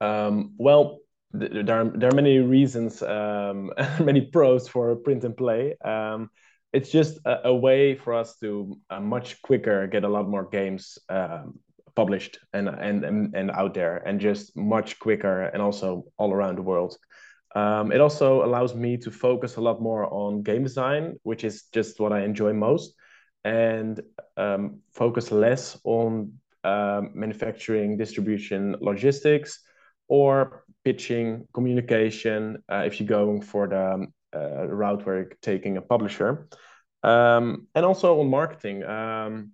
Um, 0.00 0.54
well, 0.56 1.00
there 1.32 1.80
are 1.80 1.84
there 1.84 2.08
are 2.08 2.14
many 2.14 2.38
reasons, 2.38 3.02
um, 3.02 3.70
many 4.00 4.22
pros 4.22 4.66
for 4.66 4.96
print 4.96 5.24
and 5.24 5.36
play. 5.36 5.76
Um, 5.84 6.30
it's 6.72 6.90
just 6.90 7.18
a, 7.24 7.48
a, 7.48 7.54
way 7.54 7.94
for 7.94 8.12
us 8.12 8.36
to 8.38 8.78
uh, 8.90 9.00
much 9.00 9.40
quicker 9.42 9.86
get 9.86 10.04
a 10.04 10.08
lot 10.08 10.28
more 10.28 10.44
games 10.44 10.98
um, 11.08 11.58
published 11.94 12.38
and, 12.52 12.68
and 12.68 13.04
and 13.04 13.34
and 13.34 13.50
out 13.50 13.74
there, 13.74 13.98
and 13.98 14.20
just 14.20 14.56
much 14.56 14.98
quicker, 14.98 15.42
and 15.42 15.60
also 15.60 16.04
all 16.16 16.32
around 16.32 16.56
the 16.56 16.62
world. 16.62 16.96
Um, 17.56 17.90
it 17.90 18.02
also 18.02 18.44
allows 18.44 18.74
me 18.74 18.98
to 18.98 19.10
focus 19.10 19.56
a 19.56 19.62
lot 19.62 19.80
more 19.80 20.04
on 20.12 20.42
game 20.42 20.62
design, 20.62 21.16
which 21.22 21.42
is 21.42 21.62
just 21.72 21.98
what 21.98 22.12
I 22.12 22.20
enjoy 22.20 22.52
most, 22.52 22.92
and 23.44 23.98
um, 24.36 24.80
focus 24.92 25.32
less 25.32 25.78
on 25.82 26.34
um, 26.64 27.12
manufacturing, 27.14 27.96
distribution, 27.96 28.76
logistics, 28.80 29.60
or 30.06 30.64
pitching, 30.84 31.48
communication. 31.54 32.62
Uh, 32.70 32.82
if 32.84 33.00
you're 33.00 33.08
going 33.08 33.40
for 33.40 33.66
the 33.68 34.06
uh, 34.38 34.66
route 34.66 35.06
where 35.06 35.16
you're 35.16 35.32
taking 35.40 35.78
a 35.78 35.80
publisher, 35.80 36.48
um, 37.04 37.68
and 37.74 37.86
also 37.86 38.20
on 38.20 38.28
marketing, 38.28 38.84
um, 38.84 39.52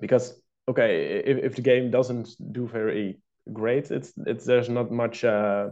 because 0.00 0.34
okay, 0.68 1.22
if, 1.24 1.38
if 1.44 1.54
the 1.54 1.62
game 1.62 1.92
doesn't 1.92 2.30
do 2.52 2.66
very 2.66 3.20
great, 3.52 3.92
it's 3.92 4.12
it's 4.26 4.44
there's 4.44 4.68
not 4.68 4.90
much. 4.90 5.22
Uh, 5.22 5.68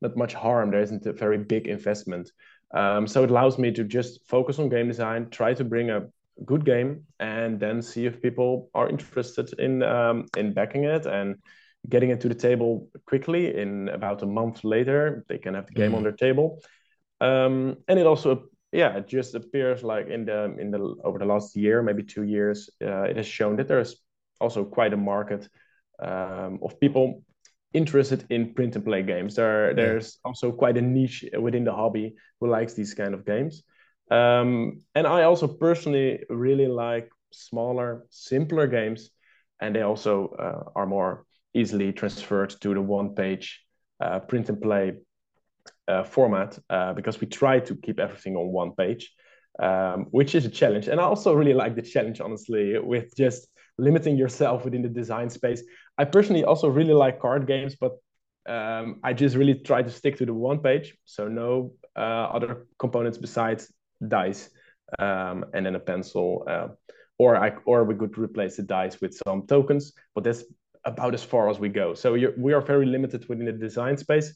not 0.00 0.16
much 0.16 0.34
harm. 0.34 0.70
There 0.70 0.82
isn't 0.82 1.06
a 1.06 1.12
very 1.12 1.38
big 1.38 1.66
investment. 1.66 2.30
Um, 2.74 3.06
so 3.06 3.24
it 3.24 3.30
allows 3.30 3.58
me 3.58 3.72
to 3.72 3.84
just 3.84 4.26
focus 4.26 4.58
on 4.58 4.68
game 4.68 4.88
design, 4.88 5.30
try 5.30 5.54
to 5.54 5.64
bring 5.64 5.90
a 5.90 6.06
good 6.44 6.64
game, 6.64 7.04
and 7.18 7.58
then 7.58 7.80
see 7.80 8.06
if 8.06 8.20
people 8.20 8.70
are 8.74 8.88
interested 8.88 9.58
in 9.58 9.82
um, 9.82 10.26
in 10.36 10.52
backing 10.52 10.84
it 10.84 11.06
and 11.06 11.36
getting 11.88 12.10
it 12.10 12.20
to 12.20 12.28
the 12.28 12.34
table 12.34 12.88
quickly. 13.06 13.56
In 13.56 13.88
about 13.88 14.22
a 14.22 14.26
month 14.26 14.64
later, 14.64 15.24
they 15.28 15.38
can 15.38 15.54
have 15.54 15.66
the 15.66 15.72
game 15.72 15.92
mm. 15.92 15.96
on 15.96 16.02
their 16.02 16.12
table. 16.12 16.60
Um, 17.20 17.76
and 17.88 17.98
it 17.98 18.06
also, 18.06 18.44
yeah, 18.72 18.96
it 18.96 19.06
just 19.06 19.34
appears 19.34 19.82
like 19.82 20.08
in 20.08 20.24
the 20.24 20.56
in 20.58 20.70
the 20.70 20.96
over 21.04 21.18
the 21.18 21.24
last 21.24 21.56
year, 21.56 21.82
maybe 21.82 22.02
two 22.02 22.24
years, 22.24 22.68
uh, 22.82 23.02
it 23.02 23.16
has 23.16 23.26
shown 23.26 23.56
that 23.56 23.68
there's 23.68 23.96
also 24.40 24.64
quite 24.64 24.92
a 24.92 24.96
market 24.96 25.48
um, 26.02 26.58
of 26.62 26.78
people 26.80 27.22
interested 27.76 28.24
in 28.30 28.54
print 28.54 28.74
and 28.74 28.84
play 28.84 29.02
games. 29.02 29.34
There, 29.34 29.74
there's 29.74 30.18
also 30.24 30.50
quite 30.50 30.78
a 30.78 30.82
niche 30.82 31.24
within 31.38 31.64
the 31.64 31.72
hobby 31.72 32.16
who 32.40 32.48
likes 32.48 32.74
these 32.74 32.94
kind 32.94 33.14
of 33.14 33.26
games. 33.26 33.62
Um, 34.10 34.80
and 34.94 35.06
I 35.06 35.24
also 35.24 35.46
personally 35.46 36.24
really 36.30 36.68
like 36.68 37.10
smaller, 37.32 38.06
simpler 38.10 38.66
games, 38.66 39.10
and 39.60 39.74
they 39.74 39.82
also 39.82 40.34
uh, 40.38 40.70
are 40.74 40.86
more 40.86 41.26
easily 41.54 41.92
transferred 41.92 42.50
to 42.60 42.74
the 42.74 42.80
one-page 42.80 43.62
uh, 44.00 44.20
print 44.20 44.48
and 44.48 44.60
play 44.60 44.94
uh, 45.88 46.04
format 46.04 46.58
uh, 46.70 46.92
because 46.94 47.20
we 47.20 47.26
try 47.26 47.60
to 47.60 47.74
keep 47.76 47.98
everything 48.00 48.36
on 48.36 48.52
one 48.52 48.72
page, 48.72 49.12
um, 49.58 50.06
which 50.10 50.34
is 50.34 50.46
a 50.46 50.50
challenge. 50.50 50.88
And 50.88 51.00
I 51.00 51.04
also 51.04 51.34
really 51.34 51.54
like 51.54 51.74
the 51.74 51.82
challenge, 51.82 52.20
honestly, 52.20 52.78
with 52.78 53.16
just 53.16 53.48
limiting 53.78 54.16
yourself 54.16 54.64
within 54.64 54.82
the 54.82 54.88
design 54.88 55.30
space. 55.30 55.62
I 55.98 56.04
personally 56.04 56.44
also 56.44 56.68
really 56.68 56.92
like 56.92 57.20
card 57.20 57.46
games, 57.46 57.76
but 57.76 57.92
um, 58.48 59.00
I 59.02 59.12
just 59.12 59.36
really 59.36 59.54
try 59.54 59.82
to 59.82 59.90
stick 59.90 60.18
to 60.18 60.26
the 60.26 60.34
one 60.34 60.60
page, 60.60 60.96
so 61.04 61.28
no 61.28 61.72
uh, 61.96 62.28
other 62.36 62.66
components 62.78 63.18
besides 63.18 63.72
dice 64.06 64.50
um, 64.98 65.46
and 65.54 65.66
then 65.66 65.74
a 65.74 65.80
pencil. 65.80 66.44
Uh, 66.46 66.68
or 67.18 67.36
I 67.36 67.52
or 67.64 67.84
we 67.84 67.94
could 67.94 68.18
replace 68.18 68.56
the 68.56 68.62
dice 68.62 69.00
with 69.00 69.18
some 69.26 69.46
tokens, 69.46 69.92
but 70.14 70.24
that's 70.24 70.44
about 70.84 71.14
as 71.14 71.24
far 71.24 71.48
as 71.48 71.58
we 71.58 71.68
go. 71.68 71.94
So 71.94 72.12
we 72.36 72.52
are 72.52 72.60
very 72.60 72.86
limited 72.86 73.28
within 73.28 73.46
the 73.46 73.52
design 73.52 73.96
space, 73.96 74.34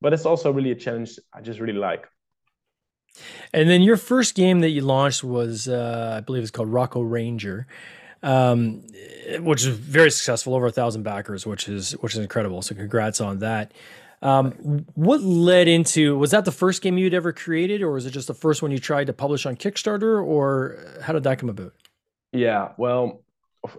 but 0.00 0.12
it's 0.12 0.24
also 0.24 0.52
really 0.52 0.70
a 0.70 0.76
challenge 0.76 1.18
I 1.34 1.40
just 1.40 1.60
really 1.60 1.78
like. 1.78 2.06
And 3.52 3.68
then 3.68 3.82
your 3.82 3.96
first 3.96 4.34
game 4.34 4.60
that 4.60 4.70
you 4.70 4.82
launched 4.82 5.24
was, 5.24 5.68
uh, 5.68 6.14
I 6.18 6.20
believe, 6.20 6.42
it's 6.42 6.52
called 6.52 6.70
Rocko 6.70 7.02
Ranger 7.02 7.66
um, 8.22 8.82
which 9.40 9.62
is 9.62 9.68
very 9.68 10.10
successful, 10.10 10.54
over 10.54 10.66
a 10.66 10.72
thousand 10.72 11.02
backers, 11.02 11.46
which 11.46 11.68
is 11.68 11.92
which 11.92 12.14
is 12.14 12.18
incredible. 12.18 12.62
So 12.62 12.74
congrats 12.74 13.20
on 13.20 13.38
that. 13.38 13.72
Um, 14.22 14.84
what 14.94 15.22
led 15.22 15.66
into 15.66 16.18
was 16.18 16.32
that 16.32 16.44
the 16.44 16.52
first 16.52 16.82
game 16.82 16.98
you'd 16.98 17.14
ever 17.14 17.32
created, 17.32 17.80
or 17.82 17.92
was 17.92 18.04
it 18.04 18.10
just 18.10 18.28
the 18.28 18.34
first 18.34 18.60
one 18.60 18.70
you 18.70 18.78
tried 18.78 19.06
to 19.06 19.12
publish 19.12 19.46
on 19.46 19.56
Kickstarter, 19.56 20.22
or 20.24 20.78
how 21.02 21.12
did 21.12 21.22
that 21.22 21.38
come 21.38 21.48
about? 21.48 21.72
Yeah, 22.32 22.72
well, 22.76 23.22
of, 23.64 23.78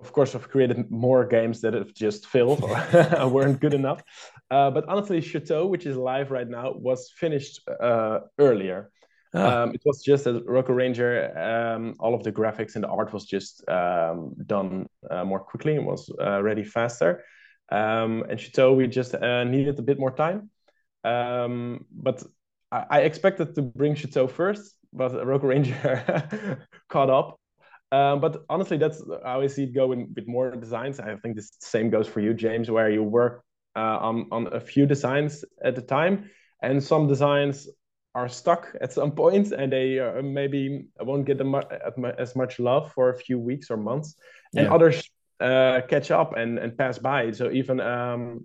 of 0.00 0.12
course, 0.12 0.34
I've 0.34 0.48
created 0.48 0.90
more 0.90 1.24
games 1.24 1.62
that 1.62 1.72
have 1.72 1.94
just 1.94 2.26
failed 2.26 2.62
or 2.62 3.28
weren't 3.28 3.60
good 3.60 3.72
enough. 3.74 4.02
Uh, 4.50 4.70
but 4.70 4.86
honestly, 4.88 5.20
Chateau, 5.22 5.66
which 5.66 5.86
is 5.86 5.96
live 5.96 6.30
right 6.30 6.48
now, 6.48 6.72
was 6.72 7.10
finished 7.10 7.66
uh, 7.80 8.20
earlier. 8.38 8.90
Ah. 9.34 9.62
Um, 9.62 9.74
it 9.74 9.82
was 9.84 10.02
just 10.02 10.26
a 10.26 10.40
Rocko 10.40 10.74
Ranger. 10.74 11.36
Um, 11.38 11.94
all 11.98 12.14
of 12.14 12.22
the 12.22 12.32
graphics 12.32 12.74
and 12.74 12.84
the 12.84 12.88
art 12.88 13.12
was 13.12 13.26
just 13.26 13.66
um, 13.68 14.34
done 14.46 14.86
uh, 15.10 15.24
more 15.24 15.40
quickly 15.40 15.76
and 15.76 15.86
was 15.86 16.10
uh, 16.20 16.42
ready 16.42 16.64
faster. 16.64 17.24
Um, 17.70 18.24
and 18.28 18.40
Chateau, 18.40 18.72
we 18.72 18.86
just 18.86 19.14
uh, 19.14 19.44
needed 19.44 19.78
a 19.78 19.82
bit 19.82 19.98
more 19.98 20.10
time. 20.10 20.50
Um, 21.04 21.84
but 21.90 22.22
I, 22.72 22.84
I, 22.90 22.98
expected 23.00 23.54
to 23.54 23.62
bring 23.62 23.94
Chateau 23.94 24.26
first, 24.26 24.74
but 24.92 25.12
Rocko 25.12 25.44
Ranger 25.44 26.66
caught 26.88 27.10
up. 27.10 27.38
Um, 27.92 28.20
but 28.20 28.44
honestly, 28.48 28.78
that's 28.78 29.02
how 29.24 29.40
I 29.40 29.46
see 29.46 29.64
it 29.64 29.74
go 29.74 29.92
in 29.92 30.12
with 30.14 30.26
more 30.26 30.50
designs. 30.56 31.00
I 31.00 31.16
think 31.16 31.36
the 31.36 31.48
same 31.60 31.90
goes 31.90 32.06
for 32.06 32.20
you, 32.20 32.34
James, 32.34 32.70
where 32.70 32.90
you 32.90 33.02
work 33.02 33.42
uh, 33.76 33.98
on 34.00 34.28
on 34.30 34.52
a 34.52 34.60
few 34.60 34.86
designs 34.86 35.44
at 35.62 35.78
a 35.78 35.82
time, 35.82 36.30
and 36.62 36.82
some 36.82 37.06
designs 37.06 37.68
are 38.18 38.28
stuck 38.28 38.74
at 38.80 38.92
some 38.92 39.12
point 39.12 39.52
and 39.52 39.72
they 39.72 39.98
uh, 39.98 40.22
maybe 40.22 40.86
won't 41.00 41.26
get 41.26 41.40
as 42.18 42.36
much 42.36 42.58
love 42.58 42.92
for 42.92 43.10
a 43.10 43.18
few 43.18 43.38
weeks 43.38 43.70
or 43.70 43.76
months 43.76 44.16
and 44.56 44.66
yeah. 44.66 44.74
others 44.74 44.96
uh, 45.40 45.80
catch 45.88 46.10
up 46.10 46.36
and, 46.36 46.58
and 46.58 46.76
pass 46.76 46.98
by 46.98 47.30
so 47.30 47.50
even 47.50 47.80
um, 47.80 48.44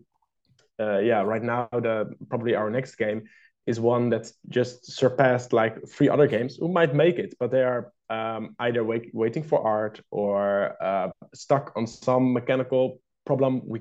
uh, 0.80 1.00
yeah 1.00 1.22
right 1.22 1.44
now 1.44 1.68
the 1.72 2.13
probably 2.30 2.56
our 2.56 2.70
next 2.70 2.96
game 2.96 3.24
is 3.65 3.80
one 3.80 4.10
that's 4.10 4.34
just 4.50 4.92
surpassed 4.92 5.53
like 5.53 5.75
three 5.88 6.10
other 6.10 6.27
games 6.27 6.58
who 6.58 6.68
might 6.68 6.94
make 6.94 7.18
it 7.18 7.34
but 7.39 7.50
they 7.51 7.63
are 7.63 7.92
um, 8.10 8.56
either 8.60 8.84
wait, 8.84 9.10
waiting 9.13 9.44
for 9.44 9.65
art 9.65 10.00
or 10.12 10.75
uh, 10.84 11.10
stuck 11.34 11.72
on 11.75 11.88
some 11.88 12.34
mechanical 12.34 13.00
problem 13.25 13.62
we 13.65 13.80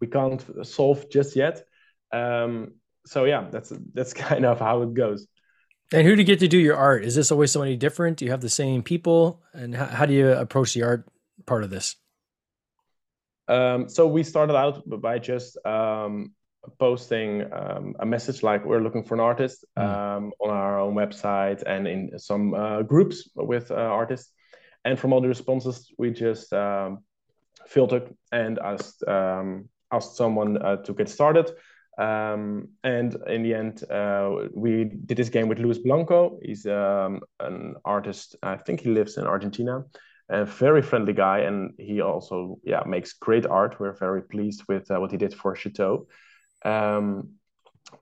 we 0.00 0.06
can't 0.06 0.44
solve 0.66 1.08
just 1.10 1.36
yet 1.36 1.64
um, 2.12 2.72
so 3.06 3.24
yeah, 3.24 3.48
that's 3.50 3.72
that's 3.94 4.12
kind 4.28 4.44
of 4.44 4.58
how 4.58 4.82
it 4.82 4.94
goes. 4.94 5.26
And 5.92 6.06
who 6.06 6.14
do 6.14 6.22
you 6.22 6.26
get 6.26 6.38
to 6.40 6.48
do 6.48 6.58
your 6.58 6.76
art? 6.76 7.04
Is 7.04 7.14
this 7.14 7.30
always 7.30 7.52
somebody 7.52 7.76
different? 7.76 8.16
Do 8.16 8.24
you 8.24 8.30
have 8.30 8.40
the 8.40 8.48
same 8.48 8.82
people? 8.82 9.42
And 9.52 9.74
how, 9.74 9.84
how 9.86 10.06
do 10.06 10.14
you 10.14 10.30
approach 10.30 10.72
the 10.72 10.84
art 10.84 11.06
part 11.44 11.64
of 11.64 11.70
this? 11.70 11.96
Um, 13.46 13.90
so 13.90 14.06
we 14.06 14.22
started 14.22 14.56
out 14.56 14.82
by 14.86 15.18
just 15.18 15.58
um, 15.66 16.32
posting 16.78 17.52
um, 17.52 17.94
a 17.98 18.06
message 18.06 18.42
like 18.42 18.64
we're 18.64 18.80
looking 18.80 19.02
for 19.02 19.14
an 19.14 19.20
artist 19.20 19.66
mm. 19.76 20.30
on 20.40 20.50
our 20.50 20.80
own 20.80 20.94
website 20.94 21.62
and 21.66 21.86
in 21.86 22.18
some 22.18 22.54
uh, 22.54 22.82
groups 22.82 23.28
with 23.34 23.70
uh, 23.70 23.74
artists. 23.74 24.32
And 24.86 24.98
from 24.98 25.12
all 25.12 25.20
the 25.20 25.28
responses, 25.28 25.92
we 25.98 26.10
just 26.10 26.52
um, 26.54 27.04
filtered 27.66 28.14
and 28.30 28.58
asked 28.58 29.06
um, 29.06 29.68
asked 29.92 30.16
someone 30.16 30.56
uh, 30.56 30.76
to 30.76 30.94
get 30.94 31.08
started 31.08 31.50
um, 31.98 32.68
and 32.82 33.16
in 33.26 33.42
the 33.42 33.54
end, 33.54 33.84
uh, 33.90 34.48
we 34.54 34.84
did 34.84 35.16
this 35.16 35.28
game 35.28 35.48
with 35.48 35.58
Luis 35.58 35.78
Blanco. 35.78 36.38
He's 36.42 36.66
um, 36.66 37.20
an 37.40 37.74
artist. 37.84 38.36
I 38.42 38.56
think 38.56 38.80
he 38.80 38.90
lives 38.90 39.18
in 39.18 39.26
Argentina. 39.26 39.84
A 40.28 40.46
very 40.46 40.80
friendly 40.80 41.12
guy, 41.12 41.40
and 41.40 41.74
he 41.78 42.00
also 42.00 42.58
yeah 42.64 42.82
makes 42.86 43.12
great 43.12 43.44
art. 43.44 43.78
We're 43.78 43.96
very 43.98 44.22
pleased 44.22 44.62
with 44.68 44.90
uh, 44.90 44.98
what 45.00 45.10
he 45.10 45.18
did 45.18 45.34
for 45.34 45.54
Chateau. 45.54 46.06
Um, 46.64 47.32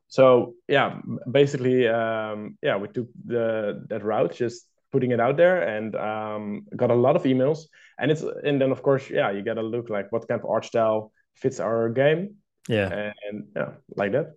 so 0.07 0.55
yeah, 0.69 1.01
basically, 1.29 1.89
um, 1.89 2.59
yeah, 2.63 2.77
we 2.77 2.89
took 2.89 3.09
the 3.25 3.85
that 3.89 4.05
route, 4.05 4.35
just 4.35 4.67
putting 4.93 5.11
it 5.11 5.19
out 5.19 5.37
there, 5.37 5.63
and 5.63 5.97
um, 5.97 6.67
got 6.77 6.91
a 6.91 6.95
lot 6.95 7.17
of 7.17 7.25
emails. 7.25 7.61
And 7.99 8.13
it's 8.13 8.23
and 8.23 8.61
then 8.61 8.71
of 8.71 8.83
course, 8.83 9.11
yeah, 9.11 9.31
you 9.31 9.43
got 9.43 9.55
to 9.55 9.63
look 9.63 9.91
like 9.91 10.13
what 10.13 10.29
kind 10.29 10.41
of 10.41 10.49
art 10.49 10.65
style 10.65 11.13
fits 11.35 11.59
our 11.59 11.89
game. 11.89 12.37
Yeah, 12.69 13.13
and, 13.29 13.49
yeah, 13.57 13.71
like 13.97 14.13
that. 14.13 14.37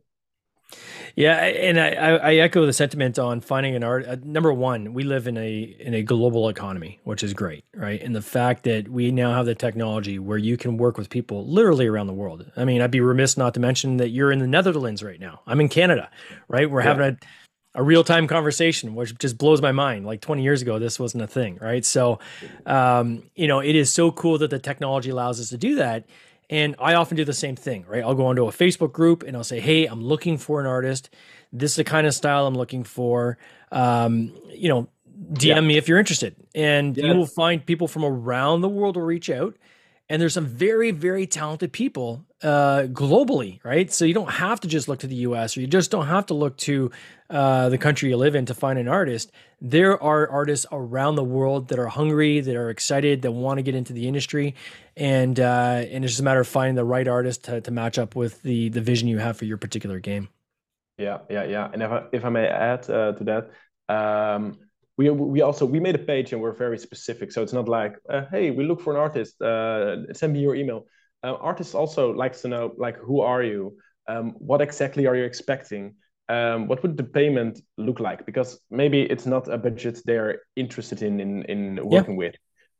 Yeah, 1.15 1.35
and 1.35 1.79
I, 1.79 1.89
I 1.89 2.35
echo 2.35 2.65
the 2.65 2.73
sentiment 2.73 3.19
on 3.19 3.41
finding 3.41 3.75
an 3.75 3.83
art. 3.83 4.07
Uh, 4.07 4.15
number 4.23 4.51
one, 4.51 4.93
we 4.93 5.03
live 5.03 5.27
in 5.27 5.37
a 5.37 5.61
in 5.61 5.93
a 5.93 6.01
global 6.01 6.49
economy, 6.49 6.99
which 7.03 7.21
is 7.21 7.33
great, 7.33 7.63
right? 7.75 8.01
And 8.01 8.15
the 8.15 8.21
fact 8.21 8.63
that 8.63 8.89
we 8.89 9.11
now 9.11 9.33
have 9.35 9.45
the 9.45 9.53
technology 9.53 10.17
where 10.17 10.39
you 10.39 10.57
can 10.57 10.77
work 10.77 10.97
with 10.97 11.09
people 11.09 11.45
literally 11.47 11.85
around 11.85 12.07
the 12.07 12.13
world. 12.13 12.51
I 12.57 12.65
mean, 12.65 12.81
I'd 12.81 12.89
be 12.89 13.01
remiss 13.01 13.37
not 13.37 13.53
to 13.53 13.59
mention 13.59 13.97
that 13.97 14.09
you're 14.09 14.31
in 14.31 14.39
the 14.39 14.47
Netherlands 14.47 15.03
right 15.03 15.19
now. 15.19 15.41
I'm 15.45 15.61
in 15.61 15.69
Canada, 15.69 16.09
right? 16.47 16.69
We're 16.69 16.81
yeah. 16.81 16.87
having 16.87 17.05
a 17.05 17.17
a 17.75 17.83
real 17.83 18.03
time 18.03 18.27
conversation, 18.27 18.95
which 18.95 19.17
just 19.17 19.37
blows 19.37 19.61
my 19.61 19.71
mind. 19.71 20.05
Like 20.05 20.21
20 20.21 20.43
years 20.43 20.61
ago, 20.61 20.79
this 20.79 20.99
wasn't 20.99 21.23
a 21.23 21.27
thing, 21.27 21.57
right? 21.59 21.83
So, 21.83 22.19
um, 22.65 23.23
you 23.35 23.47
know, 23.47 23.59
it 23.59 23.75
is 23.75 23.91
so 23.91 24.11
cool 24.11 24.37
that 24.39 24.49
the 24.49 24.59
technology 24.59 25.09
allows 25.09 25.39
us 25.39 25.49
to 25.49 25.57
do 25.57 25.75
that. 25.75 26.05
And 26.53 26.75
I 26.77 26.93
often 26.93 27.17
do 27.17 27.25
the 27.25 27.33
same 27.33 27.55
thing, 27.55 27.83
right? 27.87 28.03
I'll 28.03 28.13
go 28.13 28.27
onto 28.27 28.45
a 28.45 28.51
Facebook 28.51 28.91
group 28.91 29.23
and 29.23 29.35
I'll 29.35 29.43
say, 29.43 29.59
hey, 29.59 29.87
I'm 29.87 30.03
looking 30.03 30.37
for 30.37 30.59
an 30.59 30.67
artist. 30.67 31.09
This 31.51 31.71
is 31.71 31.77
the 31.77 31.83
kind 31.83 32.05
of 32.05 32.13
style 32.13 32.45
I'm 32.45 32.53
looking 32.53 32.83
for. 32.83 33.39
Um, 33.71 34.31
you 34.51 34.69
know, 34.69 34.87
DM 35.31 35.45
yeah. 35.45 35.61
me 35.61 35.77
if 35.77 35.87
you're 35.87 35.97
interested. 35.97 36.35
And 36.53 36.95
yeah. 36.95 37.07
you 37.07 37.15
will 37.15 37.25
find 37.25 37.65
people 37.65 37.87
from 37.87 38.05
around 38.05 38.61
the 38.61 38.69
world 38.69 38.97
will 38.97 39.03
reach 39.03 39.31
out. 39.31 39.57
And 40.13 40.21
there's 40.21 40.35
some 40.35 40.45
very, 40.45 40.91
very 40.91 41.25
talented 41.25 41.73
people 41.73 42.23
uh, 42.43 42.83
globally, 42.83 43.59
right? 43.63 43.91
So 43.91 44.05
you 44.05 44.13
don't 44.13 44.29
have 44.29 44.59
to 44.59 44.67
just 44.67 44.87
look 44.87 44.99
to 44.99 45.07
the 45.07 45.15
US 45.15 45.57
or 45.57 45.61
you 45.61 45.65
just 45.65 45.89
don't 45.89 46.05
have 46.05 46.27
to 46.27 46.35
look 46.35 46.55
to 46.57 46.91
uh, 47.31 47.69
the 47.69 47.79
country 47.79 48.09
you 48.09 48.17
live 48.17 48.35
in 48.35 48.45
to 48.45 48.53
find 48.53 48.77
an 48.77 48.87
artist. 48.87 49.31
There 49.59 49.99
are 50.03 50.29
artists 50.29 50.67
around 50.71 51.15
the 51.15 51.23
world 51.23 51.69
that 51.69 51.79
are 51.79 51.87
hungry, 51.87 52.41
that 52.41 52.55
are 52.55 52.69
excited, 52.69 53.23
that 53.23 53.31
want 53.31 53.57
to 53.57 53.63
get 53.63 53.73
into 53.73 53.91
the 53.91 54.07
industry, 54.07 54.53
and 54.95 55.39
uh, 55.39 55.81
and 55.89 56.05
it's 56.05 56.11
just 56.11 56.19
a 56.19 56.23
matter 56.23 56.41
of 56.41 56.47
finding 56.47 56.75
the 56.75 56.85
right 56.85 57.07
artist 57.07 57.45
to, 57.45 57.61
to 57.61 57.71
match 57.71 57.97
up 57.97 58.15
with 58.15 58.39
the 58.43 58.69
the 58.69 58.81
vision 58.81 59.07
you 59.07 59.17
have 59.17 59.35
for 59.35 59.45
your 59.45 59.57
particular 59.57 59.99
game. 59.99 60.29
Yeah, 60.99 61.21
yeah, 61.27 61.45
yeah. 61.45 61.71
And 61.73 61.81
if 61.81 61.89
I, 61.89 62.03
if 62.11 62.23
I 62.23 62.29
may 62.29 62.45
add 62.45 62.87
uh, 62.87 63.13
to 63.13 63.23
that, 63.23 63.49
um, 63.89 64.59
we 64.97 65.09
we 65.09 65.41
also 65.41 65.65
we 65.65 65.79
made 65.79 65.95
a 65.95 65.99
page 65.99 66.33
and 66.33 66.41
we're 66.41 66.53
very 66.53 66.77
specific. 66.77 67.31
So 67.31 67.41
it's 67.41 67.53
not 67.53 67.67
like, 67.67 67.95
uh, 68.09 68.25
hey, 68.31 68.51
we 68.51 68.63
look 68.63 68.81
for 68.81 68.93
an 68.93 68.99
artist. 68.99 69.41
Uh, 69.41 70.13
send 70.13 70.33
me 70.33 70.39
your 70.39 70.55
email. 70.55 70.85
Uh, 71.23 71.35
artists 71.35 71.73
also 71.73 72.11
likes 72.11 72.41
to 72.41 72.47
know 72.47 72.73
like 72.77 72.97
who 72.97 73.21
are 73.21 73.41
you, 73.41 73.77
um, 74.07 74.31
what 74.37 74.61
exactly 74.61 75.07
are 75.07 75.15
you 75.15 75.23
expecting, 75.23 75.95
um, 76.29 76.67
what 76.67 76.83
would 76.83 76.97
the 76.97 77.03
payment 77.03 77.59
look 77.77 77.99
like? 77.99 78.25
Because 78.25 78.59
maybe 78.69 79.01
it's 79.03 79.25
not 79.25 79.47
a 79.47 79.57
budget 79.57 79.99
they're 80.05 80.41
interested 80.55 81.01
in 81.01 81.19
in, 81.19 81.43
in 81.43 81.75
working 81.83 82.13
yeah. 82.13 82.17
with. 82.17 82.35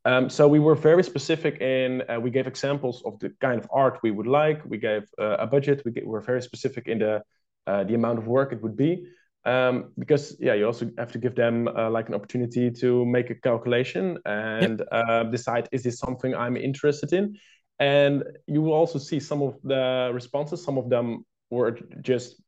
Um, 0.06 0.28
so 0.28 0.46
we 0.46 0.60
were 0.60 0.74
very 0.74 1.02
specific 1.02 1.60
in 1.60 2.02
uh, 2.08 2.20
we 2.20 2.30
gave 2.30 2.46
examples 2.46 3.02
of 3.06 3.18
the 3.20 3.30
kind 3.40 3.58
of 3.58 3.66
art 3.72 4.00
we 4.02 4.10
would 4.10 4.26
like. 4.26 4.62
We 4.64 4.78
gave 4.78 5.04
uh, 5.18 5.36
a 5.38 5.46
budget. 5.46 5.82
We 5.84 5.92
get, 5.92 6.06
were 6.06 6.20
very 6.20 6.42
specific 6.42 6.86
in 6.88 6.98
the 6.98 7.22
uh, 7.66 7.84
the 7.84 7.94
amount 7.94 8.18
of 8.18 8.26
work 8.26 8.52
it 8.52 8.62
would 8.62 8.76
be. 8.76 9.06
Um, 9.46 9.92
because 9.98 10.36
yeah, 10.40 10.54
you 10.54 10.66
also 10.66 10.90
have 10.96 11.12
to 11.12 11.18
give 11.18 11.34
them 11.34 11.68
uh, 11.68 11.90
like 11.90 12.08
an 12.08 12.14
opportunity 12.14 12.70
to 12.70 13.04
make 13.04 13.28
a 13.30 13.34
calculation 13.34 14.18
and 14.24 14.78
yep. 14.78 14.88
Uh, 14.90 15.24
decide 15.24 15.68
is 15.70 15.82
this 15.82 15.98
something 15.98 16.34
I'm 16.34 16.56
interested 16.56 17.12
in. 17.12 17.36
And 17.78 18.24
you 18.46 18.62
will 18.62 18.72
also 18.72 18.98
see 18.98 19.20
some 19.20 19.42
of 19.42 19.58
the 19.62 20.10
responses. 20.14 20.64
Some 20.64 20.78
of 20.78 20.88
them 20.88 21.26
were 21.50 21.78
just 22.00 22.40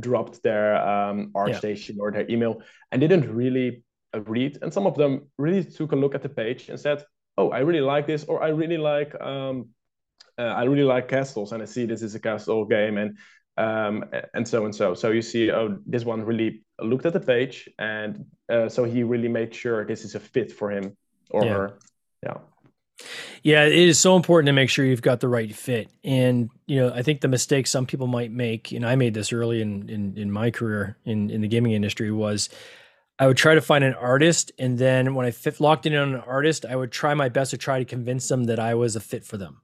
dropped 0.00 0.42
their 0.42 0.76
um, 0.76 1.30
ArtStation 1.34 1.96
yeah. 1.96 2.02
or 2.02 2.12
their 2.12 2.30
email 2.30 2.62
and 2.92 3.00
didn't 3.00 3.32
really 3.34 3.82
read. 4.14 4.58
And 4.62 4.72
some 4.72 4.86
of 4.86 4.96
them 4.96 5.28
really 5.38 5.64
took 5.64 5.92
a 5.92 5.96
look 5.96 6.14
at 6.14 6.22
the 6.22 6.28
page 6.28 6.68
and 6.68 6.78
said, 6.78 7.04
"Oh, 7.36 7.50
I 7.50 7.60
really 7.60 7.80
like 7.80 8.06
this," 8.06 8.24
or 8.24 8.42
"I 8.42 8.48
really 8.48 8.78
like 8.78 9.18
um, 9.20 9.68
uh, 10.38 10.42
I 10.42 10.64
really 10.64 10.84
like 10.84 11.08
castles, 11.08 11.52
and 11.52 11.62
I 11.62 11.66
see 11.66 11.86
this 11.86 12.02
is 12.02 12.14
a 12.14 12.20
castle 12.20 12.64
game." 12.64 12.98
And 12.98 13.18
um, 13.58 14.04
and 14.34 14.46
so 14.46 14.64
and 14.64 14.74
so. 14.74 14.94
So 14.94 15.10
you 15.10 15.22
see, 15.22 15.50
oh, 15.50 15.78
this 15.84 16.04
one 16.04 16.24
really 16.24 16.62
looked 16.80 17.06
at 17.06 17.12
the 17.12 17.20
page, 17.20 17.68
and 17.78 18.24
uh, 18.48 18.68
so 18.68 18.84
he 18.84 19.02
really 19.02 19.28
made 19.28 19.54
sure 19.54 19.84
this 19.84 20.04
is 20.04 20.14
a 20.14 20.20
fit 20.20 20.50
for 20.50 20.70
him 20.70 20.96
or 21.30 21.44
yeah. 21.44 21.52
her. 21.52 21.78
Yeah. 22.22 22.38
Yeah, 23.44 23.64
it 23.64 23.88
is 23.88 23.98
so 23.98 24.16
important 24.16 24.46
to 24.46 24.52
make 24.52 24.70
sure 24.70 24.84
you've 24.84 25.02
got 25.02 25.20
the 25.20 25.28
right 25.28 25.54
fit. 25.54 25.88
And, 26.02 26.50
you 26.66 26.80
know, 26.80 26.92
I 26.92 27.02
think 27.02 27.20
the 27.20 27.28
mistake 27.28 27.68
some 27.68 27.86
people 27.86 28.08
might 28.08 28.32
make, 28.32 28.72
and 28.72 28.84
I 28.84 28.96
made 28.96 29.14
this 29.14 29.32
early 29.32 29.62
in 29.62 29.88
in, 29.88 30.18
in 30.18 30.32
my 30.32 30.50
career 30.50 30.96
in, 31.04 31.30
in 31.30 31.40
the 31.40 31.48
gaming 31.48 31.72
industry 31.72 32.10
was 32.10 32.48
I 33.20 33.26
would 33.26 33.36
try 33.36 33.54
to 33.54 33.60
find 33.60 33.84
an 33.84 33.94
artist. 33.94 34.50
And 34.58 34.78
then 34.78 35.14
when 35.14 35.26
I 35.26 35.30
fit, 35.30 35.60
locked 35.60 35.86
in 35.86 35.94
on 35.94 36.14
an 36.14 36.20
artist, 36.26 36.64
I 36.64 36.74
would 36.74 36.90
try 36.90 37.14
my 37.14 37.28
best 37.28 37.52
to 37.52 37.56
try 37.56 37.78
to 37.78 37.84
convince 37.84 38.26
them 38.28 38.44
that 38.44 38.58
I 38.58 38.74
was 38.74 38.96
a 38.96 39.00
fit 39.00 39.24
for 39.24 39.36
them. 39.36 39.60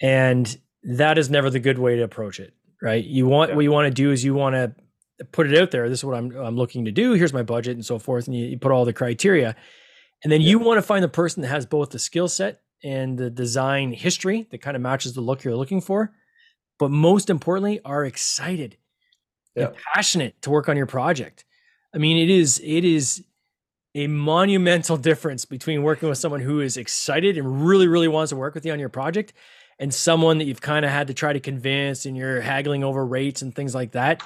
And 0.00 0.58
that 0.82 1.16
is 1.16 1.30
never 1.30 1.48
the 1.50 1.58
good 1.58 1.78
way 1.78 1.96
to 1.96 2.02
approach 2.02 2.38
it, 2.38 2.52
right? 2.82 3.04
You 3.04 3.26
want, 3.26 3.50
yeah. 3.50 3.56
what 3.56 3.62
you 3.62 3.72
want 3.72 3.86
to 3.86 3.94
do 3.94 4.10
is 4.10 4.24
you 4.24 4.34
want 4.34 4.54
to 4.54 5.24
put 5.32 5.50
it 5.50 5.58
out 5.58 5.70
there. 5.70 5.88
This 5.88 6.00
is 6.00 6.04
what 6.04 6.16
I'm, 6.16 6.34
I'm 6.36 6.56
looking 6.56 6.84
to 6.84 6.90
do. 6.90 7.12
Here's 7.12 7.32
my 7.32 7.42
budget 7.42 7.74
and 7.76 7.84
so 7.84 7.98
forth. 7.98 8.26
And 8.26 8.36
you, 8.36 8.46
you 8.46 8.58
put 8.58 8.72
all 8.72 8.84
the 8.84 8.92
criteria 8.92 9.56
and 10.22 10.32
then 10.32 10.40
yeah. 10.40 10.50
you 10.50 10.58
want 10.58 10.78
to 10.78 10.82
find 10.82 11.02
the 11.02 11.08
person 11.08 11.42
that 11.42 11.48
has 11.48 11.66
both 11.66 11.90
the 11.90 11.98
skill 11.98 12.28
set 12.28 12.60
and 12.82 13.18
the 13.18 13.30
design 13.30 13.92
history 13.92 14.46
that 14.50 14.60
kind 14.60 14.76
of 14.76 14.82
matches 14.82 15.14
the 15.14 15.20
look 15.20 15.44
you're 15.44 15.56
looking 15.56 15.80
for, 15.80 16.12
but 16.78 16.90
most 16.90 17.30
importantly, 17.30 17.80
are 17.84 18.04
excited 18.04 18.76
yeah. 19.54 19.66
and 19.66 19.76
passionate 19.94 20.40
to 20.42 20.50
work 20.50 20.68
on 20.68 20.76
your 20.76 20.86
project. 20.86 21.44
I 21.94 21.98
mean, 21.98 22.16
it 22.16 22.30
is 22.30 22.60
it 22.64 22.84
is 22.84 23.24
a 23.94 24.06
monumental 24.06 24.96
difference 25.08 25.44
between 25.44 25.82
working 25.82 26.08
with 26.08 26.18
someone 26.18 26.40
who 26.40 26.60
is 26.60 26.76
excited 26.76 27.38
and 27.38 27.66
really, 27.66 27.86
really 27.86 28.08
wants 28.08 28.30
to 28.30 28.36
work 28.36 28.54
with 28.54 28.66
you 28.66 28.72
on 28.72 28.78
your 28.78 28.88
project 28.88 29.32
and 29.78 29.92
someone 29.92 30.38
that 30.38 30.44
you've 30.44 30.60
kind 30.60 30.84
of 30.84 30.90
had 30.90 31.08
to 31.08 31.14
try 31.14 31.32
to 31.32 31.40
convince 31.40 32.06
and 32.06 32.16
you're 32.16 32.40
haggling 32.40 32.82
over 32.82 33.04
rates 33.04 33.42
and 33.42 33.54
things 33.54 33.74
like 33.74 33.92
that. 33.92 34.22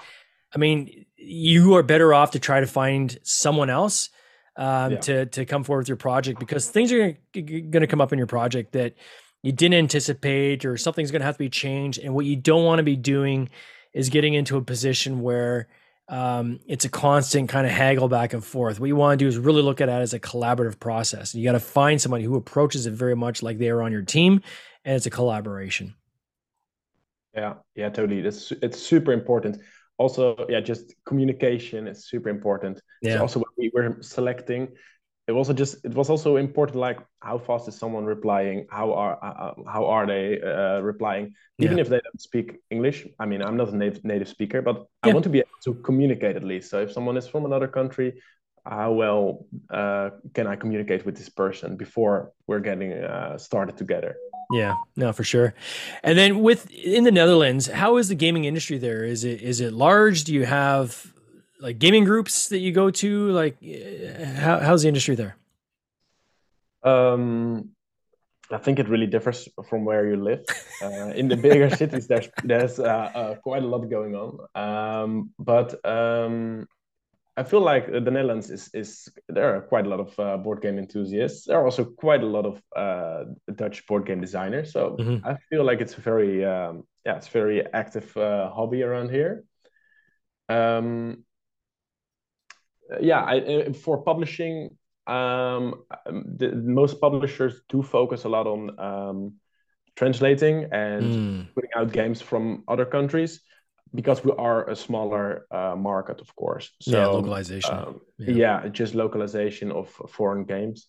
I 0.55 0.59
mean, 0.59 1.07
you 1.17 1.75
are 1.75 1.83
better 1.83 2.15
off 2.15 2.33
to 2.33 2.39
try 2.39 2.61
to 2.61 2.67
find 2.67 3.19
someone 3.23 3.71
else 3.71 4.11
um, 4.57 4.93
yeah. 4.93 4.99
to 4.99 5.27
to 5.27 5.45
come 5.45 5.65
forward 5.65 5.83
with 5.83 5.89
your 5.89 5.97
project 5.97 6.39
because 6.41 6.69
things 6.69 6.93
are 6.93 7.17
going 7.35 7.73
to 7.73 7.87
come 7.87 8.01
up 8.01 8.13
in 8.13 8.19
your 8.19 8.27
project 8.27 8.73
that 8.73 8.95
you 9.43 9.53
didn't 9.53 9.75
anticipate 9.75 10.65
or 10.65 10.77
something's 10.77 11.11
going 11.11 11.21
to 11.21 11.27
have 11.27 11.37
to 11.37 11.41
be 11.41 11.49
changed. 11.49 11.99
And 11.99 12.15
what 12.15 12.27
you 12.27 12.37
don't 12.37 12.65
want 12.65 12.79
to 12.79 12.83
be 12.83 12.97
doing 12.97 13.49
is 13.93 14.09
getting 14.09 14.35
into 14.35 14.57
a 14.57 14.63
position 14.63 15.21
where 15.21 15.69
um, 16.09 16.59
it's 16.67 16.85
a 16.85 16.89
constant 16.89 17.49
kind 17.49 17.67
of 17.67 17.73
haggle 17.73 18.09
back 18.09 18.33
and 18.33 18.45
forth. 18.45 18.81
What 18.81 18.87
you 18.87 18.97
want 18.97 19.19
to 19.19 19.25
do 19.25 19.29
is 19.29 19.39
really 19.39 19.63
look 19.63 19.81
at 19.81 19.89
it 19.89 19.93
as 19.93 20.13
a 20.13 20.19
collaborative 20.19 20.79
process. 20.81 21.35
You 21.35 21.45
got 21.45 21.53
to 21.53 21.61
find 21.61 22.01
somebody 22.01 22.25
who 22.25 22.35
approaches 22.35 22.87
it 22.87 22.93
very 22.93 23.15
much 23.15 23.43
like 23.43 23.59
they 23.59 23.71
are 23.71 23.83
on 23.83 23.93
your 23.93 24.03
team, 24.03 24.43
and 24.85 24.97
it's 24.97 25.07
a 25.07 25.11
collaboration. 25.11 25.95
Yeah, 27.35 27.55
yeah, 27.75 27.91
totally. 27.91 28.23
That's 28.23 28.53
it's 28.63 28.81
super 28.81 29.13
important 29.13 29.61
also 30.01 30.35
yeah 30.49 30.61
just 30.61 30.95
communication 31.05 31.87
is 31.87 32.09
super 32.09 32.31
important 32.31 32.81
yeah 33.03 33.17
so 33.17 33.21
also 33.21 33.39
when 33.41 33.55
we 33.59 33.71
were 33.75 33.97
selecting 34.01 34.63
it 35.29 35.33
was 35.33 35.49
also 35.49 35.53
just 35.53 35.85
it 35.85 35.95
was 35.95 36.09
also 36.09 36.37
important 36.37 36.79
like 36.79 36.99
how 37.21 37.37
fast 37.39 37.69
is 37.69 37.77
someone 37.77 38.05
replying 38.07 38.67
how 38.71 38.95
are 38.95 39.15
uh, 39.23 39.37
uh, 39.45 39.55
how 39.75 39.85
are 39.85 40.07
they 40.07 40.41
uh, 40.41 40.81
replying 40.81 41.35
even 41.59 41.77
yeah. 41.77 41.83
if 41.83 41.89
they 41.91 42.01
don't 42.07 42.21
speak 42.21 42.47
english 42.71 43.07
i 43.23 43.27
mean 43.27 43.43
i'm 43.43 43.59
not 43.59 43.69
a 43.69 43.77
native 43.77 44.03
native 44.03 44.29
speaker 44.29 44.63
but 44.63 44.77
yeah. 44.77 45.11
i 45.11 45.13
want 45.13 45.23
to 45.23 45.35
be 45.37 45.41
able 45.41 45.61
to 45.63 45.75
communicate 45.89 46.35
at 46.35 46.45
least 46.45 46.71
so 46.71 46.81
if 46.81 46.91
someone 46.91 47.17
is 47.19 47.29
from 47.29 47.45
another 47.45 47.69
country 47.69 48.09
how 48.65 48.91
well 48.93 49.47
uh, 49.71 50.09
can 50.33 50.47
i 50.47 50.57
communicate 50.57 51.05
with 51.05 51.17
this 51.17 51.29
person 51.29 51.77
before 51.77 52.33
we're 52.47 52.65
getting 52.71 52.93
uh, 52.93 53.37
started 53.37 53.77
together 53.77 54.17
yeah, 54.53 54.77
no, 54.97 55.13
for 55.13 55.25
sure. 55.25 55.55
And 56.03 56.19
then 56.19 56.41
with 56.41 56.71
in 56.71 57.05
the 57.05 57.13
Netherlands, 57.13 57.67
how 57.67 57.97
is 57.97 58.09
the 58.09 58.15
gaming 58.15 58.45
industry 58.45 58.79
there? 58.79 59.05
Is 59.05 59.25
it 59.25 59.43
is 59.43 59.61
it 59.61 59.73
large? 59.73 60.25
Do 60.25 60.35
you 60.35 60.45
have 60.45 61.13
like 61.61 61.79
gaming 61.79 62.05
groups 62.05 62.49
that 62.49 62.59
you 62.59 62.73
go 62.73 62.91
to? 62.91 63.31
Like, 63.31 63.57
eh, 63.63 64.25
how, 64.35 64.59
how's 64.59 64.83
the 64.83 64.89
industry 64.89 65.15
there? 65.15 65.37
Um, 66.83 67.71
I 68.51 68.59
think 68.59 68.79
it 68.79 68.89
really 68.89 69.07
differs 69.07 69.49
from 69.69 69.85
where 69.85 70.09
you 70.09 70.17
live. 70.17 70.45
Uh, 70.83 71.13
in 71.15 71.29
the 71.29 71.37
bigger 71.37 71.71
cities, 71.77 72.07
there's 72.09 72.29
there's 72.43 72.81
uh, 72.81 73.11
uh, 73.15 73.35
quite 73.37 73.63
a 73.63 73.67
lot 73.67 73.89
going 73.89 74.17
on. 74.17 74.39
Um, 74.55 75.31
but 75.39 75.85
um, 75.85 76.67
I 77.37 77.45
feel 77.45 77.61
like 77.61 77.87
the 77.87 78.01
Netherlands 78.01 78.51
is 78.51 78.71
is 78.75 79.09
there 79.29 79.57
are 79.57 79.61
quite 79.61 79.87
a 79.87 79.89
lot 79.89 80.01
of 80.01 80.19
uh, 80.19 80.37
board 80.37 80.61
game 80.61 80.79
enthusiasts. 80.79 81.47
There 81.47 81.59
are 81.59 81.65
also 81.65 81.85
quite 81.85 82.23
a 82.23 82.27
lot 82.27 82.45
of 82.45 82.63
uh, 82.77 83.25
Dutch 83.55 83.87
board 83.87 84.07
game 84.07 84.21
designers. 84.21 84.73
So 84.73 84.97
mm-hmm. 84.99 85.27
I 85.27 85.37
feel 85.49 85.65
like 85.65 85.81
it's 85.81 85.97
a 85.97 86.01
very 86.01 86.45
um, 86.45 86.85
yeah, 87.07 87.17
it's 87.17 87.29
very 87.29 87.65
active 87.73 88.15
uh, 88.17 88.51
hobby 88.51 88.83
around 88.83 89.11
here. 89.11 89.45
Um, 90.49 91.25
yeah, 93.01 93.21
I, 93.21 93.39
uh, 93.39 93.73
for 93.73 94.03
publishing, 94.03 94.77
um, 95.07 95.85
the, 96.07 96.53
most 96.55 97.01
publishers 97.01 97.63
do 97.69 97.83
focus 97.83 98.25
a 98.25 98.29
lot 98.29 98.47
on 98.47 98.79
um, 98.81 99.35
translating 99.95 100.69
and 100.73 101.05
mm. 101.05 101.55
putting 101.55 101.71
out 101.77 101.93
games 101.93 102.21
from 102.21 102.65
other 102.67 102.85
countries 102.85 103.41
because 103.95 104.25
we 104.25 104.33
are 104.39 104.69
a 104.69 104.77
smaller 104.77 105.47
uh, 105.51 105.75
market, 105.77 106.21
of 106.21 106.35
course. 106.37 106.71
So, 106.81 106.91
yeah, 106.91 107.07
localization. 107.07 107.75
Um, 107.75 108.01
yeah. 108.19 108.63
yeah. 108.63 108.69
just 108.69 108.95
localization 108.95 109.73
of 109.73 109.89
foreign 110.09 110.45
games. 110.45 110.89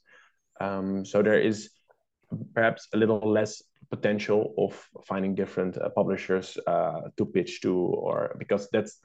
Um, 0.59 1.05
so 1.05 1.21
there 1.23 1.39
is 1.39 1.71
perhaps 2.53 2.87
a 2.93 2.97
little 2.97 3.19
less 3.19 3.63
potential 3.89 4.53
of 4.57 4.89
finding 5.05 5.35
different 5.35 5.77
uh, 5.77 5.89
publishers 5.89 6.57
uh, 6.67 7.01
to 7.17 7.25
pitch 7.25 7.61
to, 7.61 7.73
or 7.73 8.35
because 8.37 8.69
that's 8.71 8.99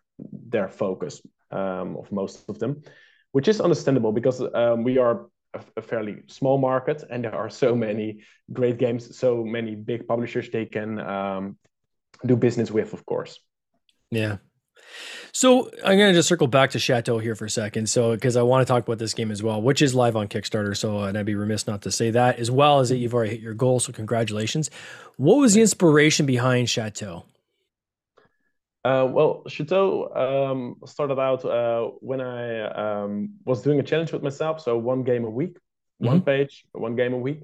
their 0.49 0.69
focus 0.69 1.21
um, 1.51 1.97
of 1.97 2.11
most 2.13 2.45
of 2.49 2.59
them, 2.59 2.83
which 3.33 3.49
is 3.49 3.61
understandable 3.61 4.13
because 4.13 4.41
um, 4.55 4.85
we 4.85 4.99
are 4.99 5.27
a, 5.55 5.61
a, 5.77 5.83
fairly 5.83 6.23
small 6.27 6.59
market 6.59 7.05
and 7.11 7.25
there 7.25 7.35
are 7.35 7.51
so 7.51 7.75
many 7.75 8.21
great 8.53 8.79
games, 8.79 9.17
so 9.17 9.45
many 9.45 9.75
big 9.75 10.07
publishers 10.07 10.49
they 10.51 10.67
can 10.67 11.01
um, 11.01 11.57
do 12.25 12.37
business 12.37 12.71
with, 12.71 12.93
of 12.93 13.05
course. 13.07 13.41
Yeah. 14.11 14.37
So 15.33 15.71
I'm 15.85 15.99
going 15.99 16.11
to 16.11 16.15
just 16.15 16.29
circle 16.29 16.47
back 16.47 16.71
to 16.71 16.79
Chateau 16.79 17.19
here 17.19 17.35
for 17.35 17.45
a 17.45 17.51
second. 17.51 17.89
So, 17.91 18.13
because 18.13 18.37
I 18.37 18.43
want 18.43 18.67
to 18.67 18.73
talk 18.73 18.83
about 18.87 18.99
this 18.99 19.13
game 19.13 19.31
as 19.31 19.43
well, 19.43 19.61
which 19.61 19.83
is 19.83 19.95
live 19.95 20.17
on 20.17 20.29
Kickstarter. 20.29 20.75
So, 20.77 21.01
and 21.01 21.19
I'd 21.19 21.27
be 21.27 21.35
remiss 21.35 21.67
not 21.67 21.83
to 21.83 21.91
say 21.91 22.11
that, 22.13 22.39
as 22.39 22.51
well 22.51 22.81
as 22.81 22.89
that 22.89 22.97
you've 22.97 23.13
already 23.13 23.33
hit 23.33 23.41
your 23.41 23.55
goal. 23.55 23.79
So, 23.79 23.93
congratulations. 23.93 24.71
What 25.17 25.37
was 25.37 25.55
the 25.55 25.61
inspiration 25.61 26.25
behind 26.25 26.71
Chateau? 26.71 27.25
Uh, 28.85 29.07
well, 29.11 29.43
Chateau 29.49 30.09
um, 30.15 30.77
started 30.87 31.19
out 31.19 31.45
uh, 31.45 31.91
when 32.01 32.21
I 32.21 33.03
um, 33.03 33.35
was 33.45 33.61
doing 33.61 33.81
a 33.81 33.83
challenge 33.83 34.13
with 34.13 34.23
myself. 34.23 34.63
So, 34.63 34.79
one 34.79 35.03
game 35.03 35.25
a 35.25 35.31
week, 35.31 35.57
mm-hmm. 35.57 36.07
one 36.07 36.23
page, 36.23 36.65
one 36.73 36.97
game 36.97 37.13
a 37.13 37.19
week. 37.19 37.43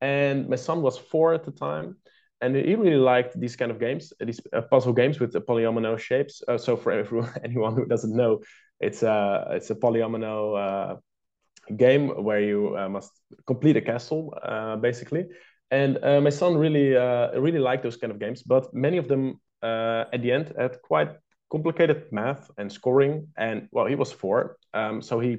And 0.00 0.48
my 0.48 0.56
son 0.56 0.82
was 0.82 0.98
four 0.98 1.34
at 1.34 1.44
the 1.44 1.50
time 1.50 1.96
and 2.40 2.54
he 2.54 2.74
really 2.74 2.96
liked 2.96 3.38
these 3.38 3.56
kind 3.56 3.70
of 3.70 3.80
games, 3.80 4.12
these 4.20 4.40
uh, 4.52 4.60
puzzle 4.62 4.92
games 4.92 5.18
with 5.18 5.32
polyomino 5.32 5.98
shapes. 5.98 6.42
Uh, 6.46 6.56
so 6.56 6.76
for 6.76 6.92
everyone, 6.92 7.32
anyone 7.44 7.74
who 7.74 7.86
doesn't 7.86 8.14
know, 8.14 8.40
it's 8.80 9.02
a 9.02 9.48
it's 9.50 9.70
a 9.70 9.74
polyomino 9.74 10.56
uh, 10.56 10.96
game 11.76 12.08
where 12.22 12.40
you 12.40 12.76
uh, 12.76 12.88
must 12.88 13.12
complete 13.46 13.76
a 13.76 13.80
castle 13.80 14.34
uh, 14.42 14.76
basically. 14.76 15.26
And 15.70 16.02
uh, 16.02 16.20
my 16.20 16.30
son 16.30 16.56
really 16.56 16.90
really 17.38 17.58
liked 17.58 17.82
those 17.82 17.96
kind 17.96 18.12
of 18.12 18.18
games, 18.18 18.42
but 18.42 18.72
many 18.72 18.98
of 18.98 19.08
them 19.08 19.40
at 19.62 20.22
the 20.22 20.32
end 20.32 20.54
had 20.56 20.80
quite 20.82 21.10
complicated 21.50 22.04
math 22.12 22.50
and 22.56 22.70
scoring. 22.70 23.28
And 23.36 23.68
well, 23.72 23.86
he 23.86 23.94
was 23.94 24.12
four, 24.12 24.56
um, 24.72 25.02
so 25.02 25.18
he 25.20 25.38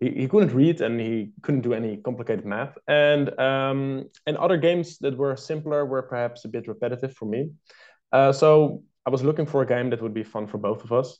he, 0.00 0.10
he 0.10 0.28
couldn't 0.28 0.54
read 0.54 0.80
and 0.80 1.00
he 1.00 1.32
couldn't 1.42 1.62
do 1.62 1.74
any 1.74 1.96
complicated 1.98 2.44
math. 2.44 2.76
And 2.86 3.38
um, 3.38 4.08
and 4.26 4.36
other 4.36 4.56
games 4.56 4.98
that 4.98 5.16
were 5.16 5.36
simpler 5.36 5.84
were 5.86 6.02
perhaps 6.02 6.44
a 6.44 6.48
bit 6.48 6.68
repetitive 6.68 7.14
for 7.14 7.26
me. 7.26 7.50
Uh, 8.12 8.32
so 8.32 8.82
I 9.06 9.10
was 9.10 9.22
looking 9.22 9.46
for 9.46 9.62
a 9.62 9.66
game 9.66 9.90
that 9.90 10.02
would 10.02 10.14
be 10.14 10.22
fun 10.22 10.46
for 10.46 10.58
both 10.58 10.84
of 10.84 10.92
us, 10.92 11.18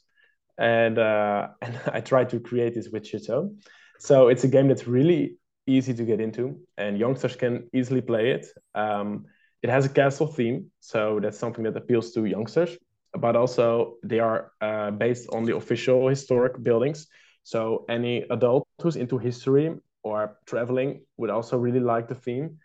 and 0.58 0.98
uh, 0.98 1.48
and 1.62 1.80
I 1.92 2.00
tried 2.00 2.30
to 2.30 2.40
create 2.40 2.74
this 2.74 2.88
with 2.88 3.06
Chateau. 3.06 3.54
So 3.98 4.28
it's 4.28 4.44
a 4.44 4.48
game 4.48 4.68
that's 4.68 4.86
really 4.86 5.36
easy 5.66 5.92
to 5.92 6.04
get 6.04 6.20
into, 6.20 6.60
and 6.76 6.98
youngsters 6.98 7.36
can 7.36 7.68
easily 7.72 8.00
play 8.00 8.30
it. 8.30 8.46
Um, 8.74 9.26
it 9.62 9.70
has 9.70 9.84
a 9.86 9.88
castle 9.88 10.28
theme, 10.28 10.70
so 10.80 11.18
that's 11.20 11.38
something 11.38 11.64
that 11.64 11.76
appeals 11.76 12.12
to 12.12 12.24
youngsters. 12.24 12.76
But 13.12 13.34
also, 13.34 13.96
they 14.04 14.20
are 14.20 14.52
uh, 14.60 14.92
based 14.92 15.28
on 15.32 15.44
the 15.44 15.56
official 15.56 16.06
historic 16.08 16.62
buildings. 16.62 17.08
So 17.48 17.86
any 17.88 18.26
adult 18.28 18.68
who's 18.82 18.96
into 18.96 19.16
history 19.16 19.74
or 20.02 20.36
traveling 20.44 21.00
would 21.16 21.30
also 21.30 21.56
really 21.56 21.80
like 21.80 22.06
the 22.06 22.14
theme. 22.14 22.58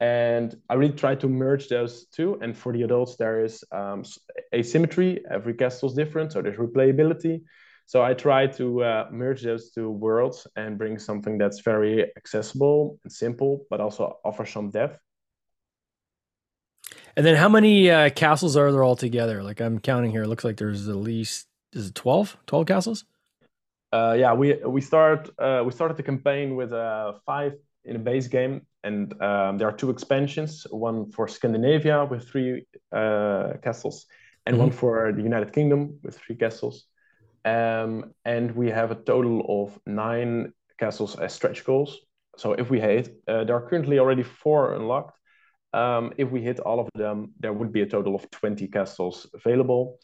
And 0.00 0.56
I 0.70 0.74
really 0.74 0.94
try 0.94 1.16
to 1.16 1.28
merge 1.28 1.68
those 1.68 2.06
two. 2.06 2.38
And 2.40 2.56
for 2.56 2.72
the 2.72 2.84
adults, 2.84 3.16
there 3.16 3.44
is 3.44 3.62
um, 3.72 4.04
asymmetry. 4.54 5.22
Every 5.30 5.52
castle 5.52 5.90
is 5.90 5.94
different, 5.94 6.32
so 6.32 6.40
there's 6.40 6.56
replayability. 6.56 7.42
So 7.84 8.02
I 8.02 8.14
try 8.14 8.46
to 8.46 8.82
uh, 8.82 9.08
merge 9.12 9.42
those 9.42 9.70
two 9.70 9.90
worlds 9.90 10.46
and 10.56 10.78
bring 10.78 10.98
something 10.98 11.36
that's 11.36 11.60
very 11.60 12.10
accessible 12.16 12.98
and 13.04 13.12
simple, 13.12 13.66
but 13.68 13.82
also 13.82 14.16
offer 14.24 14.46
some 14.46 14.70
depth. 14.70 14.98
And 17.18 17.26
then 17.26 17.36
how 17.36 17.50
many 17.50 17.90
uh, 17.90 18.08
castles 18.08 18.56
are 18.56 18.72
there 18.72 18.82
all 18.82 18.96
together? 18.96 19.42
Like 19.42 19.60
I'm 19.60 19.78
counting 19.78 20.10
here, 20.10 20.22
it 20.22 20.28
looks 20.28 20.42
like 20.42 20.56
there's 20.56 20.88
at 20.88 20.96
least 20.96 21.48
is 21.74 21.88
it 21.88 21.94
12? 21.94 22.38
12 22.46 22.66
castles? 22.66 23.04
Uh, 23.92 24.16
yeah, 24.18 24.32
we 24.32 24.54
we 24.64 24.80
start 24.80 25.28
uh, 25.38 25.62
we 25.64 25.72
started 25.72 25.96
the 25.96 26.02
campaign 26.02 26.56
with 26.56 26.72
uh, 26.72 27.12
five 27.26 27.52
in 27.84 27.96
a 27.96 27.98
base 27.98 28.26
game, 28.26 28.62
and 28.82 29.12
um, 29.22 29.58
there 29.58 29.68
are 29.68 29.76
two 29.76 29.90
expansions: 29.90 30.66
one 30.70 31.10
for 31.12 31.28
Scandinavia 31.28 32.04
with 32.04 32.26
three 32.26 32.66
uh, 32.90 33.52
castles, 33.62 34.06
and 34.46 34.54
mm-hmm. 34.54 34.62
one 34.64 34.72
for 34.72 35.12
the 35.12 35.22
United 35.22 35.52
Kingdom 35.52 35.98
with 36.02 36.18
three 36.18 36.36
castles. 36.36 36.86
Um, 37.44 38.14
and 38.24 38.54
we 38.54 38.70
have 38.70 38.92
a 38.92 38.94
total 38.94 39.44
of 39.48 39.78
nine 39.84 40.52
castles 40.78 41.18
as 41.18 41.34
stretch 41.34 41.64
goals. 41.64 41.98
So 42.38 42.52
if 42.52 42.70
we 42.70 42.80
hit, 42.80 43.14
uh, 43.28 43.44
there 43.44 43.56
are 43.56 43.68
currently 43.68 43.98
already 43.98 44.22
four 44.22 44.74
unlocked. 44.74 45.18
Um, 45.74 46.12
if 46.16 46.30
we 46.30 46.40
hit 46.40 46.60
all 46.60 46.80
of 46.80 46.88
them, 46.94 47.32
there 47.40 47.52
would 47.52 47.72
be 47.72 47.82
a 47.82 47.86
total 47.86 48.14
of 48.14 48.30
20 48.30 48.68
castles 48.68 49.26
available 49.34 49.98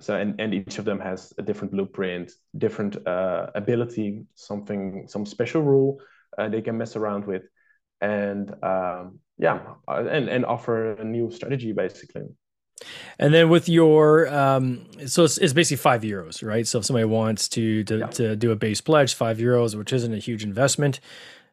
so 0.00 0.16
and, 0.16 0.40
and 0.40 0.54
each 0.54 0.78
of 0.78 0.84
them 0.84 0.98
has 1.00 1.32
a 1.38 1.42
different 1.42 1.72
blueprint 1.72 2.32
different 2.58 3.06
uh, 3.06 3.46
ability 3.54 4.24
something 4.34 5.06
some 5.08 5.24
special 5.26 5.62
rule 5.62 6.00
uh, 6.38 6.48
they 6.48 6.62
can 6.62 6.76
mess 6.76 6.96
around 6.96 7.26
with. 7.26 7.42
And 8.00 8.50
um, 8.62 9.20
yeah 9.38 9.60
uh, 9.88 10.04
and 10.10 10.28
and 10.28 10.44
offer 10.44 10.92
a 10.92 11.04
new 11.04 11.30
strategy 11.30 11.72
basically. 11.72 12.22
And 13.18 13.34
then 13.34 13.50
with 13.50 13.68
your 13.68 14.26
um, 14.34 14.86
so 15.06 15.24
it's, 15.24 15.36
it's, 15.36 15.52
basically 15.52 15.76
five 15.76 16.02
euros 16.02 16.42
right? 16.42 16.66
So 16.66 16.78
if 16.78 16.86
somebody 16.86 17.04
wants 17.04 17.48
to 17.50 17.84
to, 17.84 17.98
yeah. 17.98 18.06
to 18.06 18.36
do 18.36 18.52
a 18.52 18.56
base 18.56 18.80
pledge 18.80 19.14
five 19.14 19.38
euros 19.38 19.74
which 19.74 19.92
isn't 19.92 20.14
a 20.14 20.18
huge 20.18 20.42
investment 20.42 21.00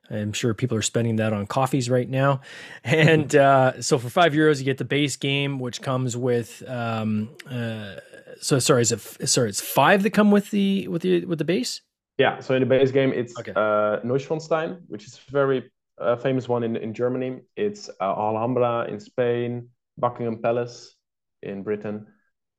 I'm 0.09 0.33
sure 0.33 0.53
people 0.53 0.77
are 0.77 0.81
spending 0.81 1.17
that 1.17 1.33
on 1.33 1.47
coffees 1.47 1.89
right 1.89 2.09
now. 2.09 2.41
And 2.83 3.35
uh, 3.35 3.81
so 3.81 3.97
for 3.97 4.09
five 4.09 4.33
euros, 4.33 4.59
you 4.59 4.65
get 4.65 4.77
the 4.77 4.85
base 4.85 5.17
game, 5.17 5.59
which 5.59 5.81
comes 5.81 6.15
with 6.15 6.63
um, 6.67 7.29
uh, 7.49 7.95
so 8.41 8.59
sorry, 8.59 8.81
is 8.81 8.91
it 8.91 9.29
sorry? 9.29 9.49
It's 9.49 9.61
five 9.61 10.03
that 10.03 10.11
come 10.11 10.31
with 10.31 10.51
the 10.51 10.87
with 10.87 11.01
the 11.01 11.25
with 11.25 11.39
the 11.39 11.45
base. 11.45 11.81
Yeah. 12.17 12.39
So 12.39 12.55
in 12.55 12.61
the 12.61 12.65
base 12.65 12.91
game, 12.91 13.13
it's 13.13 13.37
okay. 13.39 13.51
uh, 13.55 13.99
Neuschwanstein, 14.03 14.81
which 14.87 15.05
is 15.05 15.19
a 15.27 15.31
very 15.31 15.71
uh, 15.99 16.15
famous 16.15 16.47
one 16.47 16.63
in 16.63 16.75
in 16.75 16.93
Germany. 16.93 17.41
It's 17.55 17.89
uh, 17.89 18.03
Alhambra 18.03 18.85
in 18.89 18.99
Spain, 18.99 19.69
Buckingham 19.97 20.41
Palace 20.41 20.95
in 21.43 21.63
Britain, 21.63 22.07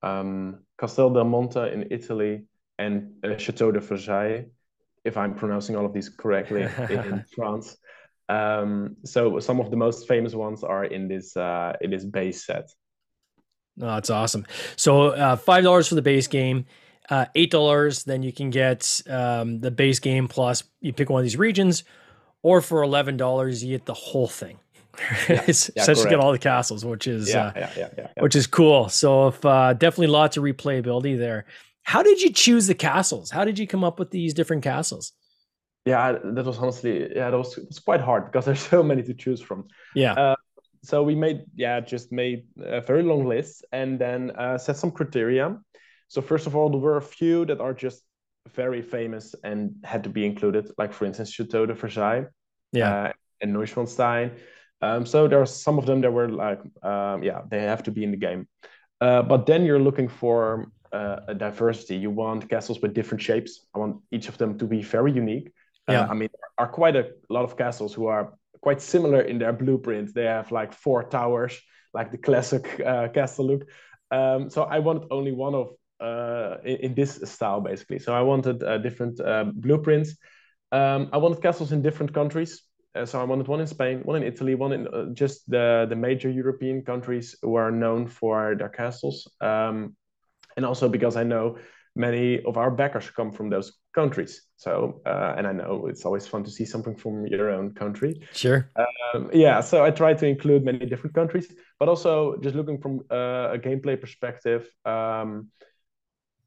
um, 0.03 0.61
Castel 0.79 1.11
del 1.11 1.25
Monte 1.25 1.61
in 1.61 1.89
Italy, 1.91 2.45
and 2.79 3.13
uh, 3.25 3.37
Chateau 3.37 3.73
de 3.73 3.81
Versailles, 3.81 4.47
if 5.09 5.17
I'm 5.17 5.35
pronouncing 5.35 5.75
all 5.75 5.85
of 5.85 5.93
these 5.93 6.09
correctly, 6.09 6.63
in 6.63 7.25
France. 7.35 7.77
Um, 8.29 8.97
so 9.05 9.41
some 9.41 9.59
of 9.59 9.71
the 9.71 9.77
most 9.77 10.07
famous 10.07 10.35
ones 10.35 10.63
are 10.63 10.85
in 10.85 11.09
this 11.09 11.37
uh, 11.37 11.73
in 11.81 11.91
this 11.91 12.05
base 12.05 12.45
set. 12.47 12.71
Oh, 13.81 13.87
that's 13.87 14.11
awesome. 14.11 14.47
So 14.77 15.09
uh, 15.09 15.37
five 15.37 15.65
dollars 15.65 15.89
for 15.89 15.95
the 15.95 16.03
base 16.03 16.27
game, 16.27 16.67
uh, 17.11 17.27
eight 17.35 17.51
dollars. 17.51 18.05
Then 18.05 18.23
you 18.23 18.33
can 18.33 18.51
get 18.51 19.03
um, 19.09 19.61
the 19.61 19.71
base 19.71 19.99
game 19.99 20.29
plus 20.29 20.63
you 20.81 20.93
pick 20.93 21.11
one 21.11 21.21
of 21.21 21.25
these 21.25 21.39
regions, 21.39 21.85
or 22.43 22.61
for 22.61 22.83
eleven 22.83 23.17
dollars 23.17 23.65
you 23.65 23.77
get 23.77 23.87
the 23.87 23.95
whole 23.95 24.29
thing. 24.29 24.59
Yeah, 25.29 25.45
it's 25.49 25.71
yeah, 25.75 25.83
essentially 25.83 26.11
get 26.11 26.19
all 26.19 26.33
the 26.33 26.39
castles, 26.39 26.85
which 26.85 27.07
is 27.07 27.31
yeah, 27.31 27.47
uh, 27.47 27.53
yeah, 27.57 27.71
yeah, 27.77 27.89
yeah, 27.97 28.09
which 28.19 28.37
is 28.37 28.47
cool. 28.47 28.89
So 28.91 29.29
if 29.29 29.45
uh, 29.45 29.73
definitely 29.73 30.09
lots 30.09 30.37
of 30.37 30.45
replayability 30.45 31.19
there. 31.19 31.47
How 31.89 32.03
did 32.03 32.21
you 32.21 32.31
choose 32.31 32.67
the 32.67 32.75
castles? 32.75 33.31
How 33.31 33.47
did 33.47 33.59
you 33.59 33.67
come 33.67 33.83
up 33.83 33.99
with 33.99 34.11
these 34.11 34.35
different 34.35 34.63
castles? 34.63 35.13
Yeah, 35.87 36.19
that 36.23 36.45
was 36.45 36.59
honestly 36.59 37.09
yeah, 37.17 37.31
that 37.31 37.39
was, 37.39 37.57
it 37.57 37.67
was 37.67 37.79
quite 37.79 38.03
hard 38.03 38.27
because 38.27 38.45
there's 38.49 38.61
so 38.61 38.83
many 38.83 39.03
to 39.05 39.15
choose 39.15 39.41
from. 39.41 39.69
Yeah. 39.95 40.13
Uh, 40.13 40.37
so 40.83 41.03
we 41.03 41.15
made 41.15 41.45
yeah 41.57 41.81
just 41.81 42.13
made 42.13 42.45
a 42.61 42.83
very 42.83 43.03
long 43.03 43.27
list 43.27 43.65
and 43.73 43.99
then 43.99 44.33
uh, 44.33 44.59
set 44.59 44.77
some 44.77 44.91
criteria 44.91 45.59
so 46.09 46.21
first 46.21 46.47
of 46.47 46.55
all 46.55 46.71
there 46.71 46.81
were 46.81 46.99
a 46.99 47.09
few 47.19 47.45
that 47.47 47.61
are 47.61 47.75
just 47.75 48.03
very 48.55 48.83
famous 48.83 49.35
and 49.43 49.75
had 49.83 50.05
to 50.05 50.11
be 50.11 50.25
included 50.25 50.71
like 50.79 50.93
for 50.93 51.05
instance 51.05 51.33
chateau 51.33 51.67
de 51.67 51.75
versailles 51.75 52.27
yeah 52.73 52.95
uh, 52.95 53.13
and 53.41 53.55
neuschwanstein 53.55 54.31
um, 54.83 55.05
so 55.05 55.27
there 55.27 55.41
are 55.41 55.47
some 55.65 55.79
of 55.79 55.85
them 55.87 56.01
that 56.01 56.13
were 56.13 56.29
like 56.29 56.61
um, 56.83 57.23
yeah 57.23 57.41
they 57.51 57.63
have 57.63 57.83
to 57.83 57.91
be 57.91 58.05
in 58.05 58.13
the 58.13 58.23
game 58.29 58.47
uh, 59.01 59.23
but 59.23 59.47
then 59.47 59.65
you're 59.65 59.85
looking 59.89 60.09
for 60.09 60.71
uh, 60.93 61.21
a 61.29 61.35
diversity 61.35 61.97
you 61.97 62.11
want 62.11 62.49
castles 62.49 62.81
with 62.81 62.95
different 62.95 63.23
shapes 63.23 63.67
i 63.75 63.79
want 63.79 63.97
each 64.11 64.29
of 64.29 64.39
them 64.39 64.59
to 64.59 64.65
be 64.65 64.83
very 64.83 65.13
unique 65.13 65.53
uh, 65.89 65.93
yeah. 65.93 66.07
i 66.11 66.15
mean 66.15 66.29
there 66.33 66.67
are 66.67 66.69
quite 66.69 66.97
a 66.97 67.11
lot 67.29 67.45
of 67.45 67.57
castles 67.57 67.95
who 67.95 68.07
are 68.07 68.33
quite 68.61 68.81
similar 68.81 69.21
in 69.23 69.39
their 69.39 69.53
blueprint. 69.53 70.15
They 70.15 70.25
have 70.25 70.53
like 70.53 70.73
four 70.73 71.05
towers, 71.05 71.61
like 71.95 72.11
the 72.11 72.19
classic 72.19 72.81
uh, 72.85 73.09
castle 73.09 73.47
look. 73.47 73.65
Um, 74.11 74.51
so 74.51 74.65
I 74.65 74.79
wanted 74.79 75.09
only 75.11 75.33
one 75.33 75.55
of 75.55 75.71
uh, 76.01 76.59
in, 76.65 76.77
in, 76.77 76.95
this 76.95 77.21
style 77.25 77.61
basically. 77.61 77.99
So 77.99 78.15
I 78.15 78.23
wanted 78.23 78.63
uh, 78.63 78.79
different 78.79 79.21
uh, 79.21 79.47
blueprints. 79.53 80.17
Um, 80.71 81.09
I 81.13 81.19
wanted 81.19 81.43
castles 81.43 81.73
in 81.73 81.83
different 81.83 82.15
countries. 82.15 82.63
Uh, 82.95 83.05
so 83.05 83.21
I 83.21 83.25
wanted 83.25 83.49
one 83.49 83.61
in 83.61 83.67
Spain, 83.67 84.01
one 84.05 84.17
in 84.17 84.23
Italy, 84.23 84.55
one 84.55 84.73
in 84.73 84.89
uh, 84.89 85.07
just 85.13 85.49
the 85.51 85.87
the 85.89 85.97
major 85.97 86.31
European 86.31 86.83
countries 86.83 87.37
who 87.43 87.57
are 87.57 87.71
known 87.71 88.07
for 88.07 88.55
their 88.57 88.69
castles. 88.69 89.29
Um, 89.41 89.97
and 90.59 90.67
also 90.67 90.89
because 90.89 91.17
I 91.17 91.23
know 91.23 91.57
many 91.95 92.43
of 92.43 92.57
our 92.57 92.71
backers 92.71 93.09
come 93.11 93.31
from 93.31 93.49
those 93.49 93.79
countries. 93.95 94.43
So, 94.57 95.01
uh, 95.07 95.35
and 95.37 95.47
I 95.47 95.53
know 95.53 95.87
it's 95.87 96.05
always 96.05 96.27
fun 96.27 96.43
to 96.45 96.51
see 96.51 96.65
something 96.65 96.97
from 96.97 97.27
your 97.27 97.51
own 97.51 97.75
country. 97.75 98.21
Sure. 98.33 98.69
Um, 99.15 99.31
yeah. 99.33 99.61
So 99.61 99.85
I 99.85 99.91
try 99.93 100.15
to 100.15 100.27
include 100.27 100.65
many 100.65 100.85
different 100.85 101.15
countries, 101.15 101.47
but 101.79 101.89
also 101.89 102.37
just 102.43 102.57
looking 102.57 102.81
from 102.81 103.01
uh, 103.11 103.55
a 103.57 103.59
gameplay 103.59 104.01
perspective. 104.01 104.69
Um, 104.85 105.49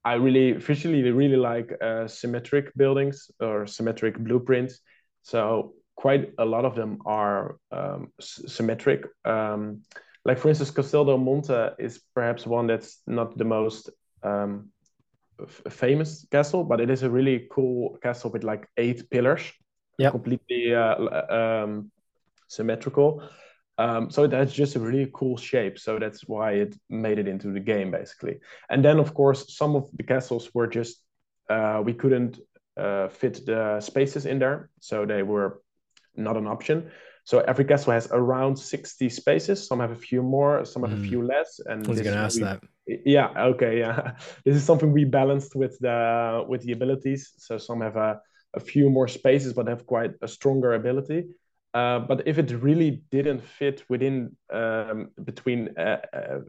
I 0.04 0.16
really 0.16 0.54
visually 0.54 1.10
really 1.12 1.38
like 1.38 1.72
uh, 1.82 2.08
symmetric 2.08 2.76
buildings 2.76 3.32
or 3.40 3.66
symmetric 3.66 4.18
blueprints. 4.18 4.82
So 5.22 5.74
quite 5.96 6.34
a 6.38 6.46
lot 6.46 6.66
of 6.66 6.76
them 6.76 6.98
are 7.06 7.58
um, 7.72 8.12
symmetric. 8.20 9.06
Um, 9.24 9.84
like 10.26 10.38
for 10.38 10.50
instance, 10.50 10.72
Castel 10.72 11.06
del 11.06 11.18
Monte 11.18 11.54
is 11.80 12.02
perhaps 12.14 12.46
one 12.46 12.68
that's 12.68 13.02
not 13.08 13.38
the 13.38 13.46
most 13.46 13.90
um, 14.24 14.70
famous 15.70 16.26
castle, 16.32 16.64
but 16.64 16.80
it 16.80 16.90
is 16.90 17.04
a 17.04 17.10
really 17.10 17.48
cool 17.52 17.98
castle 18.02 18.32
with 18.32 18.44
like 18.44 18.68
eight 18.78 19.10
pillars, 19.10 19.42
yeah, 19.98 20.12
completely 20.12 20.74
uh, 20.76 20.96
um, 21.30 21.92
symmetrical. 22.48 23.24
Um, 23.78 24.12
so 24.12 24.28
that's 24.28 24.54
just 24.54 24.76
a 24.76 24.80
really 24.80 25.10
cool 25.14 25.38
shape. 25.38 25.80
So 25.80 25.98
that's 25.98 26.28
why 26.28 26.52
it 26.54 26.76
made 26.90 27.18
it 27.18 27.28
into 27.28 27.52
the 27.52 27.60
game 27.60 27.90
basically. 27.90 28.40
And 28.70 28.86
then 28.86 29.00
of 29.00 29.14
course 29.14 29.56
some 29.56 29.76
of 29.76 29.90
the 29.94 30.04
castles 30.04 30.54
were 30.54 30.68
just 30.68 31.04
uh, 31.50 31.82
we 31.84 31.94
couldn't 31.94 32.40
uh, 32.78 33.08
fit 33.10 33.46
the 33.46 33.80
spaces 33.82 34.26
in 34.26 34.40
there, 34.40 34.70
so 34.80 35.06
they 35.06 35.24
were 35.24 35.62
not 36.16 36.38
an 36.38 36.48
option. 36.48 36.92
So 37.24 37.40
every 37.40 37.66
castle 37.66 37.94
has 37.94 38.08
around 38.12 38.58
60 38.58 39.10
spaces. 39.10 39.68
Some 39.68 39.80
have 39.80 39.92
a 39.92 39.96
few 39.96 40.24
more, 40.24 40.66
some 40.66 40.84
have 40.84 40.98
mm. 40.98 41.06
a 41.06 41.08
few 41.08 41.24
less. 41.24 41.60
And 41.66 41.86
I 41.86 41.90
was 41.90 42.02
going 42.02 42.16
to 42.16 42.22
ask 42.22 42.38
we, 42.38 42.44
that. 42.44 42.64
Yeah. 43.06 43.30
Okay. 43.38 43.80
Yeah. 43.80 44.14
This 44.46 44.56
is 44.56 44.64
something 44.64 44.92
we 44.92 45.06
balanced 45.06 45.56
with 45.56 45.78
the 45.80 46.44
with 46.48 46.62
the 46.64 46.72
abilities. 46.72 47.34
So 47.38 47.58
some 47.58 47.82
have 47.82 47.96
a, 47.96 48.20
a 48.54 48.60
few 48.60 48.90
more 48.90 49.08
spaces, 49.08 49.54
but 49.54 49.68
have 49.68 49.86
quite 49.86 50.14
a 50.22 50.28
stronger 50.28 50.74
ability. 50.74 51.28
Uh, 51.74 52.00
but 52.00 52.28
if 52.28 52.38
it 52.38 52.52
really 52.52 53.02
didn't 53.12 53.42
fit 53.42 53.84
within 53.88 54.36
um, 54.52 55.10
between 55.24 55.70
uh, 55.78 56.00
uh, 56.12 56.40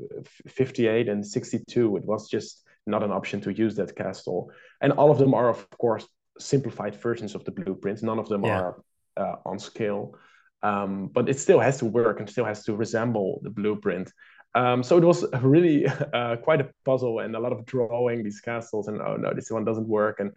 58 0.49 1.09
and 1.09 1.25
62, 1.25 1.97
it 1.97 2.05
was 2.05 2.29
just 2.29 2.65
not 2.87 3.05
an 3.05 3.13
option 3.13 3.41
to 3.43 3.53
use 3.53 3.77
that 3.77 3.95
castle. 3.95 4.51
And 4.81 4.93
all 4.93 5.13
of 5.13 5.19
them 5.19 5.33
are, 5.33 5.49
of 5.49 5.71
course, 5.79 6.09
simplified 6.41 6.97
versions 6.97 7.37
of 7.37 7.45
the 7.45 7.53
blueprints. 7.53 8.03
None 8.03 8.19
of 8.19 8.29
them 8.29 8.45
yeah. 8.45 8.61
are 8.61 8.83
uh, 9.17 9.37
on 9.47 9.61
scale 9.61 10.17
um, 10.63 11.09
but 11.13 11.29
it 11.29 11.39
still 11.39 11.61
has 11.61 11.79
to 11.79 11.85
work 11.85 12.21
and 12.21 12.29
still 12.29 12.45
has 12.45 12.65
to 12.65 12.77
resemble 12.77 13.41
the 13.43 13.51
blueprint. 13.51 14.13
Um, 14.55 14.83
so 14.83 14.99
it 14.99 15.05
was 15.05 15.25
really 15.43 15.87
uh, 16.13 16.37
quite 16.37 16.61
a 16.61 16.71
puzzle 16.85 17.21
and 17.21 17.35
a 17.35 17.41
lot 17.41 17.53
of 17.53 17.65
drawing 17.65 18.23
these 18.23 18.41
castles 18.41 18.89
and 18.89 19.01
oh 19.01 19.17
no, 19.17 19.33
this 19.35 19.51
one 19.51 19.65
doesn't 19.65 19.89
work 19.89 20.21
and 20.21 20.33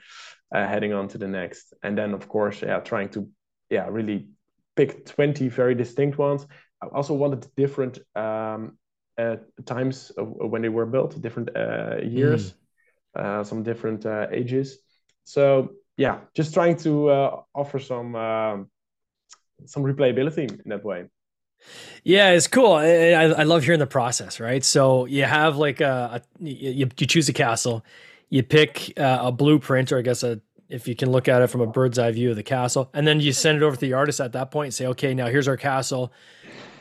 uh, 0.54 0.66
heading 0.68 0.94
on 0.94 1.08
to 1.10 1.18
the 1.18 1.28
next. 1.28 1.74
And 1.84 1.98
then 1.98 2.14
of 2.14 2.28
course, 2.28 2.62
yeah, 2.62 2.80
trying 2.80 3.10
to 3.10 3.30
yeah 3.70 3.88
really 3.90 4.28
pick 4.76 5.06
20 5.06 5.48
very 5.50 5.76
distinct 5.76 6.18
ones. 6.18 6.48
I 6.82 6.88
also 6.88 7.14
wanted 7.14 7.48
different 7.56 8.00
um, 8.16 8.78
uh, 9.18 9.38
times 9.66 10.12
when 10.18 10.62
they 10.62 10.70
were 10.70 10.86
built, 10.86 11.20
different 11.22 11.56
uh, 11.56 11.98
years, 12.04 12.54
mm. 13.16 13.46
some 13.46 13.64
different 13.64 14.06
uh, 14.06 14.28
ages. 14.32 14.80
So 15.24 15.72
yeah, 15.98 16.20
just 16.34 16.54
trying 16.54 16.76
to 16.78 17.10
offer 17.54 17.80
some 17.80 18.16
um, 18.16 18.70
some 19.66 19.84
replayability 19.84 20.50
in 20.64 20.70
that 20.70 20.84
way. 20.84 21.06
Yeah, 22.04 22.32
it's 22.32 22.48
cool. 22.48 22.74
I, 22.74 22.88
I 22.88 23.44
love 23.44 23.64
hearing 23.64 23.80
the 23.80 23.88
process, 23.88 24.40
right? 24.40 24.64
So 24.64 25.06
you 25.06 25.24
have 25.24 25.58
like 25.58 25.82
a, 25.82 26.22
a 26.22 26.44
you, 26.44 26.90
you 26.98 27.08
choose 27.08 27.28
a 27.30 27.34
castle, 27.34 27.84
you 28.30 28.44
pick 28.44 28.94
uh, 28.98 29.20
a 29.22 29.32
blueprint, 29.32 29.92
or 29.92 29.98
I 29.98 30.02
guess 30.02 30.24
a 30.24 30.42
if 30.70 30.88
you 30.88 30.96
can 30.96 31.12
look 31.12 31.28
at 31.28 31.42
it 31.42 31.48
from 31.48 31.62
a 31.62 31.68
bird's 31.68 32.00
eye 32.00 32.12
view 32.12 32.32
of 32.32 32.36
the 32.36 32.44
castle, 32.44 32.90
and 32.94 33.08
then 33.08 33.20
you 33.20 33.32
send 33.32 33.58
it 33.58 33.64
over 33.64 33.76
to 33.76 33.82
the 33.82 33.94
artist 33.94 34.20
at 34.20 34.34
that 34.34 34.52
point 34.52 34.68
and 34.68 34.74
say, 34.74 34.88
okay, 34.88 35.14
now 35.14 35.28
here's 35.28 35.48
our 35.48 35.58
castle. 35.58 36.12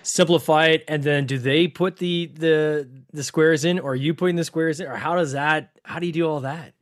Simplify 0.03 0.67
it, 0.67 0.85
and 0.87 1.03
then 1.03 1.27
do 1.27 1.39
they 1.39 1.67
put 1.67 1.97
the 1.97 2.27
the 2.35 2.89
the 3.13 3.25
squares 3.25 3.65
in, 3.65 3.79
or 3.79 3.93
are 3.93 3.97
you 3.97 4.13
putting 4.13 4.37
the 4.37 4.45
squares 4.45 4.81
in, 4.81 4.87
or 4.87 4.97
how 4.97 5.15
does 5.15 5.33
that? 5.33 5.79
How 5.83 5.99
do 5.99 6.07
you 6.07 6.13
do 6.13 6.29
all 6.29 6.41
that? 6.41 6.75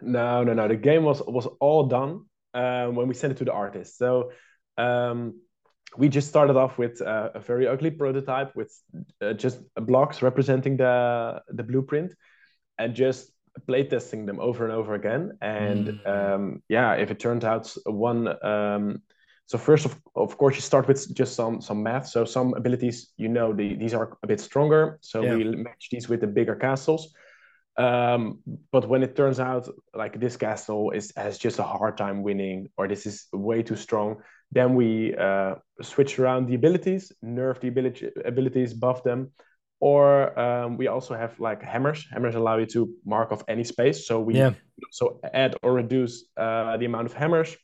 No, 0.00 0.44
no, 0.44 0.54
no. 0.54 0.68
The 0.68 0.76
game 0.76 1.02
was 1.02 1.20
was 1.26 1.48
all 1.58 1.86
done 1.86 2.26
um, 2.54 2.94
when 2.94 3.08
we 3.08 3.14
sent 3.14 3.32
it 3.32 3.38
to 3.38 3.44
the 3.44 3.52
artist. 3.52 3.98
So 3.98 4.30
um, 4.78 5.34
we 5.96 6.08
just 6.08 6.28
started 6.28 6.56
off 6.56 6.78
with 6.78 7.00
uh, 7.00 7.30
a 7.34 7.40
very 7.40 7.66
ugly 7.66 7.90
prototype 7.90 8.54
with 8.54 8.72
uh, 9.20 9.32
just 9.32 9.58
blocks 9.74 10.22
representing 10.22 10.76
the 10.76 11.42
the 11.48 11.62
blueprint 11.62 12.14
and 12.78 12.94
just 12.94 13.30
playtesting 13.68 14.26
them 14.26 14.38
over 14.38 14.64
and 14.64 14.72
over 14.72 14.94
again 14.94 15.36
and 15.40 15.88
mm. 15.88 16.06
um, 16.06 16.62
yeah 16.68 16.92
if 16.92 17.10
it 17.10 17.18
turned 17.18 17.44
out 17.44 17.74
one 17.86 18.28
um, 18.44 19.02
so 19.46 19.58
first 19.58 19.84
of, 19.86 19.98
of 20.14 20.36
course 20.36 20.54
you 20.54 20.60
start 20.60 20.86
with 20.86 21.12
just 21.14 21.34
some 21.34 21.60
some 21.60 21.82
math 21.82 22.06
so 22.06 22.24
some 22.24 22.54
abilities 22.54 23.10
you 23.16 23.28
know 23.28 23.52
the, 23.52 23.74
these 23.74 23.94
are 23.94 24.16
a 24.22 24.26
bit 24.26 24.40
stronger 24.40 24.98
so 25.00 25.22
yeah. 25.22 25.34
we 25.34 25.44
match 25.44 25.88
these 25.90 26.08
with 26.08 26.20
the 26.20 26.26
bigger 26.26 26.54
castles 26.54 27.14
um, 27.78 28.40
but 28.72 28.88
when 28.88 29.02
it 29.02 29.16
turns 29.16 29.38
out 29.40 29.68
like 29.94 30.20
this 30.20 30.36
castle 30.36 30.90
is 30.90 31.12
has 31.16 31.38
just 31.38 31.58
a 31.58 31.62
hard 31.62 31.96
time 31.96 32.22
winning 32.22 32.68
or 32.76 32.86
this 32.86 33.06
is 33.06 33.26
way 33.32 33.62
too 33.62 33.76
strong 33.76 34.16
then 34.52 34.74
we 34.74 35.14
uh, 35.14 35.56
switch 35.82 36.18
around 36.18 36.48
the 36.48 36.54
abilities, 36.54 37.12
nerf 37.24 37.60
the 37.60 37.68
ability, 37.68 38.10
abilities, 38.24 38.74
buff 38.74 39.02
them. 39.02 39.30
Or 39.80 40.36
um, 40.38 40.76
we 40.76 40.88
also 40.88 41.14
have 41.14 41.38
like 41.38 41.62
hammers. 41.62 42.06
Hammers 42.10 42.34
allow 42.34 42.56
you 42.56 42.66
to 42.66 42.92
mark 43.04 43.30
off 43.30 43.44
any 43.46 43.62
space. 43.62 44.06
So 44.06 44.20
we 44.20 44.34
yeah. 44.34 44.54
so 44.90 45.20
add 45.32 45.54
or 45.62 45.72
reduce 45.72 46.24
uh, 46.36 46.76
the 46.78 46.86
amount 46.86 47.06
of 47.06 47.12
hammers. 47.12 47.56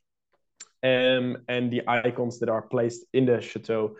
Um, 0.83 1.39
and 1.49 1.73
the 1.73 1.83
icons 1.89 2.39
that 2.41 2.51
are 2.51 2.63
placed 2.63 3.07
in 3.15 3.25
the 3.25 3.41
chateau 3.41 3.97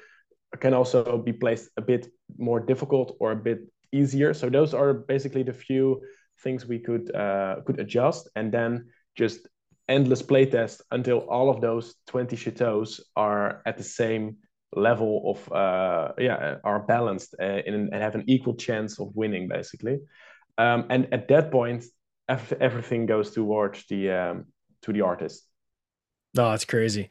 can 0.61 0.75
also 0.75 1.19
be 1.19 1.33
placed 1.33 1.71
a 1.77 1.83
bit 1.83 2.07
more 2.37 2.61
difficult 2.61 3.17
or 3.19 3.33
a 3.33 3.37
bit 3.37 3.61
easier. 3.91 4.35
So 4.35 4.51
those 4.51 4.75
are 4.75 4.93
basically 4.93 5.43
the 5.43 5.55
few 5.55 6.03
things 6.41 6.67
we 6.67 6.79
could 6.79 7.15
uh, 7.15 7.57
could 7.65 7.81
adjust, 7.81 8.29
and 8.37 8.53
then 8.53 8.89
just 9.17 9.49
endless 9.89 10.23
playtest 10.23 10.81
until 10.91 11.19
all 11.19 11.51
of 11.51 11.61
those 11.61 11.95
20 12.07 12.37
chateaus 12.37 13.01
are 13.17 13.63
at 13.67 13.77
the 13.77 13.85
same 13.85 14.37
level 14.75 15.23
of 15.31 15.53
uh, 15.53 16.13
yeah 16.19 16.57
are 16.65 16.81
balanced 16.81 17.35
uh, 17.41 17.43
and 17.43 17.95
have 17.95 18.15
an 18.15 18.25
equal 18.27 18.55
chance 18.55 18.99
of 18.99 19.15
winning 19.15 19.47
basically 19.49 20.01
um, 20.59 20.87
and 20.91 21.13
at 21.13 21.29
that 21.29 21.51
point 21.51 21.85
everything 22.29 23.07
goes 23.07 23.31
towards 23.33 23.85
the 23.89 24.11
um, 24.11 24.47
to 24.83 24.93
the 24.93 25.01
artist 25.01 25.47
Oh, 26.37 26.51
that's 26.51 26.65
crazy. 26.65 27.11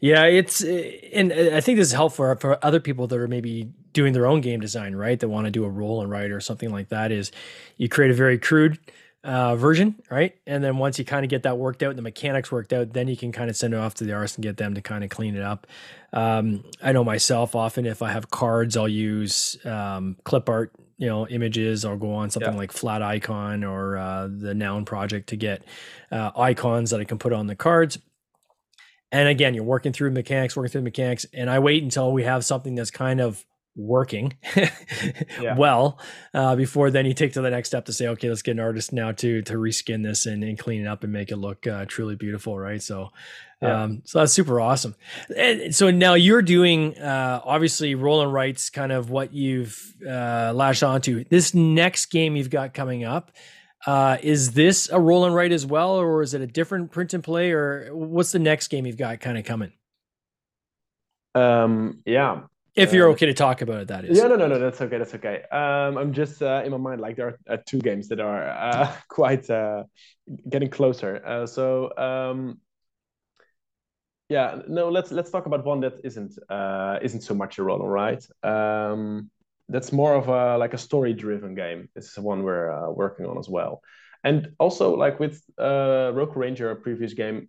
Yeah, 0.00 0.24
it's 0.24 0.62
and 0.62 1.30
I 1.30 1.60
think 1.60 1.76
this 1.76 1.88
is 1.88 1.92
helpful 1.92 2.34
for 2.36 2.64
other 2.64 2.80
people 2.80 3.06
that 3.06 3.18
are 3.18 3.28
maybe 3.28 3.70
doing 3.92 4.14
their 4.14 4.26
own 4.26 4.40
game 4.40 4.60
design, 4.60 4.94
right? 4.94 5.20
That 5.20 5.28
want 5.28 5.44
to 5.44 5.50
do 5.50 5.64
a 5.64 5.68
roll 5.68 6.00
and 6.00 6.10
write 6.10 6.30
or 6.30 6.40
something 6.40 6.70
like 6.70 6.88
that. 6.88 7.12
Is 7.12 7.30
you 7.76 7.90
create 7.90 8.10
a 8.10 8.14
very 8.14 8.38
crude 8.38 8.78
uh, 9.24 9.54
version, 9.56 9.94
right? 10.10 10.34
And 10.46 10.64
then 10.64 10.78
once 10.78 10.98
you 10.98 11.04
kind 11.04 11.24
of 11.24 11.30
get 11.30 11.44
that 11.44 11.56
worked 11.58 11.82
out, 11.82 11.94
the 11.94 12.02
mechanics 12.02 12.50
worked 12.50 12.72
out, 12.72 12.92
then 12.92 13.08
you 13.08 13.16
can 13.16 13.32
kind 13.32 13.48
of 13.48 13.56
send 13.56 13.74
it 13.74 13.76
off 13.76 13.94
to 13.94 14.04
the 14.04 14.12
artist 14.12 14.36
and 14.36 14.42
get 14.42 14.56
them 14.56 14.74
to 14.74 14.80
kind 14.80 15.04
of 15.04 15.10
clean 15.10 15.36
it 15.36 15.42
up. 15.42 15.66
Um, 16.12 16.64
I 16.82 16.92
know 16.92 17.04
myself 17.04 17.54
often 17.54 17.86
if 17.86 18.02
I 18.02 18.10
have 18.10 18.30
cards, 18.30 18.76
I'll 18.76 18.88
use 18.88 19.56
um, 19.64 20.16
clip 20.24 20.48
art, 20.48 20.72
you 20.98 21.06
know, 21.06 21.26
images. 21.28 21.84
I'll 21.84 21.96
go 21.96 22.14
on 22.14 22.30
something 22.30 22.52
yeah. 22.52 22.58
like 22.58 22.72
Flat 22.72 23.02
Icon 23.02 23.64
or 23.64 23.96
uh, 23.96 24.28
the 24.28 24.54
Noun 24.54 24.84
Project 24.84 25.28
to 25.28 25.36
get 25.36 25.64
uh, 26.10 26.32
icons 26.36 26.90
that 26.90 27.00
I 27.00 27.04
can 27.04 27.18
put 27.18 27.32
on 27.32 27.46
the 27.46 27.56
cards. 27.56 27.98
And 29.12 29.28
again, 29.28 29.54
you're 29.54 29.62
working 29.62 29.92
through 29.92 30.10
mechanics, 30.10 30.56
working 30.56 30.72
through 30.72 30.82
mechanics, 30.82 31.26
and 31.34 31.50
I 31.50 31.58
wait 31.58 31.82
until 31.82 32.12
we 32.12 32.24
have 32.24 32.44
something 32.46 32.74
that's 32.74 32.90
kind 32.90 33.20
of 33.20 33.44
working 33.74 34.34
yeah. 35.40 35.56
well 35.56 35.98
uh, 36.34 36.54
before 36.54 36.90
then 36.90 37.06
you 37.06 37.14
take 37.14 37.32
to 37.32 37.40
the 37.40 37.48
next 37.48 37.68
step 37.68 37.86
to 37.86 37.92
say 37.92 38.06
okay 38.06 38.28
let's 38.28 38.42
get 38.42 38.52
an 38.52 38.60
artist 38.60 38.92
now 38.92 39.12
to 39.12 39.40
to 39.42 39.54
reskin 39.54 40.02
this 40.02 40.26
and, 40.26 40.44
and 40.44 40.58
clean 40.58 40.82
it 40.82 40.86
up 40.86 41.04
and 41.04 41.12
make 41.12 41.30
it 41.30 41.36
look 41.36 41.66
uh, 41.66 41.84
truly 41.86 42.14
beautiful 42.14 42.58
right 42.58 42.82
so 42.82 43.08
yeah. 43.62 43.84
um 43.84 44.02
so 44.04 44.18
that's 44.18 44.32
super 44.32 44.60
awesome 44.60 44.94
and 45.34 45.74
so 45.74 45.90
now 45.90 46.12
you're 46.12 46.42
doing 46.42 46.98
uh 46.98 47.40
obviously 47.44 47.94
roll 47.94 48.20
and 48.20 48.32
writes 48.32 48.68
kind 48.68 48.92
of 48.92 49.08
what 49.08 49.32
you've 49.32 49.94
uh 50.06 50.52
latched 50.54 50.82
onto 50.82 51.24
this 51.24 51.54
next 51.54 52.06
game 52.06 52.36
you've 52.36 52.50
got 52.50 52.74
coming 52.74 53.04
up 53.04 53.32
uh, 53.84 54.16
is 54.22 54.52
this 54.52 54.88
a 54.90 55.00
roll 55.00 55.24
and 55.24 55.34
write 55.34 55.50
as 55.50 55.66
well, 55.66 55.96
or 55.96 56.22
is 56.22 56.34
it 56.34 56.40
a 56.40 56.46
different 56.46 56.92
print 56.92 57.14
and 57.14 57.24
play, 57.24 57.50
or 57.50 57.88
what's 57.92 58.30
the 58.30 58.38
next 58.38 58.68
game 58.68 58.86
you've 58.86 58.96
got 58.96 59.20
kind 59.20 59.36
of 59.36 59.44
coming? 59.44 59.72
Um, 61.34 62.00
yeah, 62.06 62.42
if 62.74 62.92
you're 62.92 63.08
uh, 63.08 63.12
okay 63.12 63.26
to 63.26 63.34
talk 63.34 63.62
about 63.62 63.82
it, 63.82 63.88
that 63.88 64.04
is. 64.04 64.18
Yeah, 64.18 64.28
no, 64.28 64.36
no, 64.36 64.46
no, 64.46 64.58
that's 64.58 64.80
okay. 64.80 64.98
That's 64.98 65.14
okay. 65.14 65.42
Um, 65.50 65.98
I'm 65.98 66.12
just 66.12 66.42
uh, 66.42 66.62
in 66.64 66.70
my 66.72 66.78
mind 66.78 67.00
like 67.00 67.16
there 67.16 67.28
are 67.28 67.38
uh, 67.48 67.56
two 67.66 67.78
games 67.78 68.08
that 68.08 68.20
are 68.20 68.48
uh, 68.48 68.92
quite 69.08 69.48
uh, 69.50 69.84
getting 70.48 70.70
closer. 70.70 71.24
Uh, 71.24 71.46
so 71.46 71.96
um, 71.98 72.58
yeah, 74.28 74.62
no, 74.66 74.88
let's 74.88 75.12
let's 75.12 75.30
talk 75.30 75.46
about 75.46 75.64
one 75.64 75.80
that 75.80 76.00
isn't 76.04 76.38
uh, 76.48 76.98
isn't 77.02 77.20
so 77.20 77.34
much 77.34 77.58
a 77.58 77.62
roll, 77.62 77.86
right? 77.86 78.24
Um, 78.42 79.30
that's 79.68 79.92
more 79.92 80.14
of 80.14 80.28
a 80.28 80.56
like 80.56 80.74
a 80.74 80.78
story 80.78 81.12
driven 81.12 81.54
game. 81.54 81.88
It's 81.94 82.18
one 82.18 82.42
we're 82.42 82.70
uh, 82.70 82.90
working 82.90 83.26
on 83.26 83.38
as 83.38 83.48
well. 83.48 83.82
And 84.24 84.52
also 84.58 84.96
like 84.96 85.20
with 85.20 85.42
uh, 85.58 86.12
Rogue 86.14 86.36
Ranger, 86.36 86.70
a 86.70 86.76
previous 86.76 87.12
game, 87.12 87.48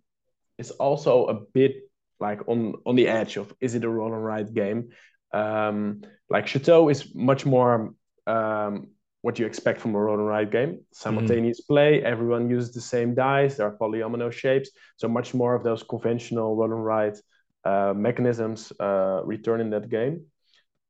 it's 0.58 0.70
also 0.72 1.26
a 1.26 1.34
bit 1.34 1.76
like 2.20 2.46
on 2.48 2.74
on 2.84 2.96
the 2.96 3.08
edge 3.08 3.36
of 3.36 3.54
is 3.60 3.74
it 3.74 3.84
a 3.84 3.88
roll 3.88 4.12
and 4.12 4.24
write 4.24 4.52
game? 4.52 4.90
Um, 5.34 6.02
like 6.30 6.46
Chateau 6.46 6.88
is 6.88 7.14
much 7.14 7.44
more 7.44 7.94
um, 8.26 8.88
what 9.24 9.38
you 9.38 9.46
expect 9.46 9.80
from 9.80 9.94
a 9.94 9.98
roll 9.98 10.18
and 10.18 10.26
write 10.26 10.50
game. 10.50 10.80
Simultaneous 10.92 11.60
mm-hmm. 11.60 11.72
play, 11.72 12.04
everyone 12.04 12.48
uses 12.48 12.72
the 12.72 12.80
same 12.80 13.14
dice, 13.14 13.56
there 13.56 13.66
are 13.66 13.76
polyomino 13.76 14.30
shapes, 14.30 14.70
so 14.96 15.08
much 15.08 15.34
more 15.34 15.54
of 15.54 15.64
those 15.64 15.82
conventional 15.82 16.54
roll 16.56 16.72
and 16.72 16.84
write 16.84 17.18
uh, 17.64 17.92
mechanisms 17.96 18.72
uh, 18.78 19.22
return 19.24 19.60
in 19.60 19.70
that 19.70 19.88
game. 19.88 20.26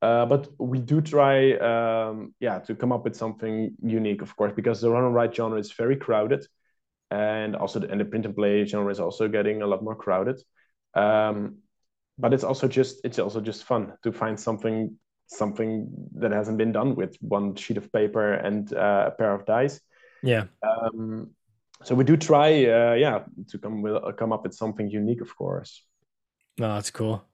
Uh, 0.02 0.26
but 0.26 0.48
we 0.58 0.78
do 0.80 1.00
try, 1.00 1.52
um, 1.70 2.34
yeah, 2.40 2.58
to 2.58 2.74
come 2.74 2.92
up 2.92 3.04
with 3.04 3.16
something 3.16 3.74
unique, 3.82 4.20
of 4.20 4.36
course, 4.36 4.52
because 4.54 4.80
the 4.80 4.90
roll 4.90 5.06
and 5.06 5.14
write 5.14 5.34
genre 5.34 5.58
is 5.58 5.72
very 5.72 5.96
crowded, 5.96 6.44
and 7.10 7.56
also 7.56 7.78
the, 7.78 7.88
and 7.88 8.00
the 8.00 8.04
print 8.04 8.26
and 8.26 8.36
play 8.36 8.66
genre 8.66 8.90
is 8.90 9.00
also 9.00 9.28
getting 9.28 9.62
a 9.62 9.66
lot 9.66 9.82
more 9.82 9.94
crowded. 9.94 10.38
Um, 10.94 11.58
but 12.18 12.32
it's 12.32 12.44
also 12.44 12.68
just 12.68 13.00
it's 13.04 13.18
also 13.18 13.40
just 13.40 13.64
fun 13.64 13.92
to 14.02 14.12
find 14.12 14.38
something 14.38 14.96
something 15.26 15.88
that 16.16 16.32
hasn't 16.32 16.58
been 16.58 16.72
done 16.72 16.94
with 16.94 17.16
one 17.20 17.54
sheet 17.54 17.76
of 17.76 17.92
paper 17.92 18.34
and 18.34 18.72
uh, 18.74 19.04
a 19.08 19.10
pair 19.10 19.34
of 19.34 19.46
dice. 19.46 19.80
Yeah. 20.22 20.44
Um, 20.62 21.30
so 21.82 21.94
we 21.94 22.04
do 22.04 22.16
try, 22.16 22.64
uh, 22.64 22.94
yeah, 22.94 23.24
to 23.48 23.58
come 23.58 23.82
with 23.82 24.16
come 24.16 24.32
up 24.32 24.44
with 24.44 24.54
something 24.54 24.88
unique, 24.88 25.20
of 25.20 25.36
course. 25.36 25.82
Oh, 26.60 26.74
that's 26.74 26.90
cool. 26.90 27.24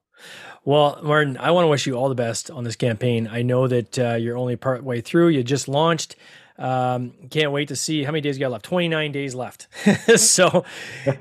Well, 0.65 0.99
Martin, 1.03 1.37
I 1.37 1.51
want 1.51 1.65
to 1.65 1.69
wish 1.69 1.87
you 1.87 1.95
all 1.95 2.09
the 2.09 2.15
best 2.15 2.51
on 2.51 2.63
this 2.63 2.75
campaign. 2.75 3.27
I 3.31 3.41
know 3.41 3.67
that 3.67 3.97
uh, 3.97 4.15
you're 4.15 4.37
only 4.37 4.55
part 4.55 4.83
way 4.83 5.01
through. 5.01 5.29
You 5.29 5.43
just 5.43 5.67
launched. 5.67 6.15
Um, 6.61 7.13
can't 7.31 7.51
wait 7.51 7.69
to 7.69 7.75
see 7.75 8.03
how 8.03 8.11
many 8.11 8.21
days 8.21 8.37
you 8.37 8.41
got 8.41 8.51
left. 8.51 8.65
29 8.65 9.11
days 9.11 9.33
left. 9.33 9.67
so 10.17 10.63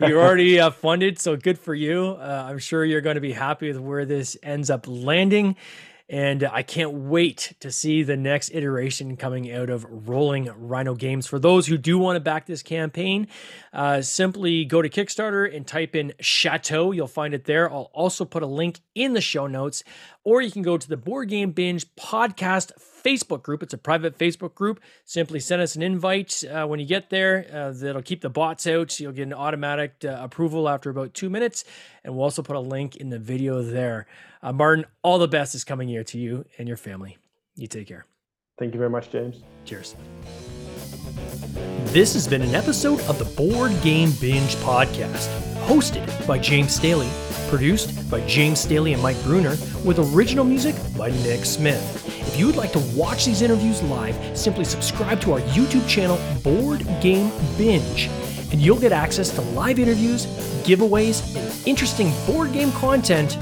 you're 0.00 0.20
already 0.20 0.60
uh, 0.60 0.68
funded. 0.70 1.18
So 1.18 1.34
good 1.34 1.58
for 1.58 1.74
you. 1.74 2.18
Uh, 2.20 2.46
I'm 2.46 2.58
sure 2.58 2.84
you're 2.84 3.00
going 3.00 3.14
to 3.14 3.22
be 3.22 3.32
happy 3.32 3.68
with 3.68 3.78
where 3.78 4.04
this 4.04 4.36
ends 4.42 4.68
up 4.68 4.84
landing. 4.86 5.56
And 6.10 6.42
I 6.42 6.64
can't 6.64 6.92
wait 6.92 7.54
to 7.60 7.70
see 7.70 8.02
the 8.02 8.16
next 8.16 8.50
iteration 8.52 9.16
coming 9.16 9.52
out 9.52 9.70
of 9.70 9.86
Rolling 9.88 10.50
Rhino 10.56 10.96
Games. 10.96 11.28
For 11.28 11.38
those 11.38 11.68
who 11.68 11.78
do 11.78 11.98
want 11.98 12.16
to 12.16 12.20
back 12.20 12.46
this 12.46 12.64
campaign, 12.64 13.28
uh, 13.72 14.02
simply 14.02 14.64
go 14.64 14.82
to 14.82 14.88
Kickstarter 14.88 15.54
and 15.54 15.64
type 15.64 15.94
in 15.94 16.12
Chateau. 16.18 16.90
You'll 16.90 17.06
find 17.06 17.32
it 17.32 17.44
there. 17.44 17.72
I'll 17.72 17.92
also 17.94 18.24
put 18.24 18.42
a 18.42 18.46
link 18.46 18.80
in 18.96 19.12
the 19.12 19.20
show 19.20 19.46
notes, 19.46 19.84
or 20.24 20.42
you 20.42 20.50
can 20.50 20.62
go 20.62 20.76
to 20.76 20.88
the 20.88 20.96
Board 20.96 21.28
Game 21.28 21.52
Binge 21.52 21.86
podcast 21.94 22.72
Facebook 23.04 23.44
group. 23.44 23.62
It's 23.62 23.72
a 23.72 23.78
private 23.78 24.18
Facebook 24.18 24.56
group. 24.56 24.80
Simply 25.04 25.38
send 25.38 25.62
us 25.62 25.76
an 25.76 25.82
invite 25.82 26.42
uh, 26.44 26.66
when 26.66 26.80
you 26.80 26.86
get 26.86 27.10
there. 27.10 27.46
Uh, 27.52 27.70
that'll 27.70 28.02
keep 28.02 28.20
the 28.20 28.30
bots 28.30 28.66
out. 28.66 28.98
You'll 28.98 29.12
get 29.12 29.28
an 29.28 29.32
automatic 29.32 30.04
uh, 30.04 30.18
approval 30.20 30.68
after 30.68 30.90
about 30.90 31.14
two 31.14 31.30
minutes. 31.30 31.64
And 32.02 32.14
we'll 32.14 32.24
also 32.24 32.42
put 32.42 32.56
a 32.56 32.60
link 32.60 32.96
in 32.96 33.10
the 33.10 33.18
video 33.20 33.62
there. 33.62 34.08
Uh, 34.42 34.52
Martin, 34.52 34.86
all 35.02 35.18
the 35.18 35.28
best 35.28 35.54
is 35.54 35.64
coming 35.64 35.88
here 35.88 36.04
to 36.04 36.18
you 36.18 36.46
and 36.58 36.66
your 36.66 36.76
family. 36.76 37.18
You 37.56 37.66
take 37.66 37.88
care. 37.88 38.06
Thank 38.58 38.72
you 38.72 38.78
very 38.78 38.90
much, 38.90 39.10
James. 39.10 39.42
Cheers. 39.64 39.96
This 41.86 42.14
has 42.14 42.26
been 42.26 42.42
an 42.42 42.54
episode 42.54 43.00
of 43.02 43.18
the 43.18 43.24
Board 43.36 43.72
Game 43.82 44.12
Binge 44.20 44.54
podcast, 44.56 45.28
hosted 45.66 46.26
by 46.26 46.38
James 46.38 46.74
Staley, 46.74 47.08
produced 47.48 48.10
by 48.10 48.24
James 48.26 48.60
Staley 48.60 48.92
and 48.92 49.02
Mike 49.02 49.20
Bruner, 49.24 49.56
with 49.84 49.98
original 50.14 50.44
music 50.44 50.74
by 50.96 51.10
Nick 51.10 51.44
Smith. 51.44 52.06
If 52.06 52.38
you 52.38 52.46
would 52.46 52.56
like 52.56 52.72
to 52.72 52.78
watch 52.94 53.26
these 53.26 53.42
interviews 53.42 53.82
live, 53.82 54.16
simply 54.38 54.64
subscribe 54.64 55.20
to 55.22 55.32
our 55.32 55.40
YouTube 55.40 55.86
channel, 55.88 56.18
Board 56.42 56.86
Game 57.00 57.30
Binge, 57.58 58.08
and 58.52 58.60
you'll 58.60 58.78
get 58.80 58.92
access 58.92 59.30
to 59.30 59.40
live 59.40 59.78
interviews, 59.78 60.26
giveaways, 60.64 61.36
and 61.36 61.66
interesting 61.68 62.12
board 62.26 62.52
game 62.52 62.72
content 62.72 63.36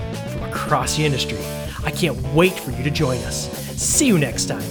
across 0.49 0.97
the 0.97 1.05
industry. 1.05 1.39
I 1.85 1.91
can't 1.91 2.21
wait 2.35 2.53
for 2.53 2.71
you 2.71 2.83
to 2.83 2.91
join 2.91 3.19
us. 3.19 3.49
See 3.81 4.07
you 4.07 4.19
next 4.19 4.47
time. 4.47 4.63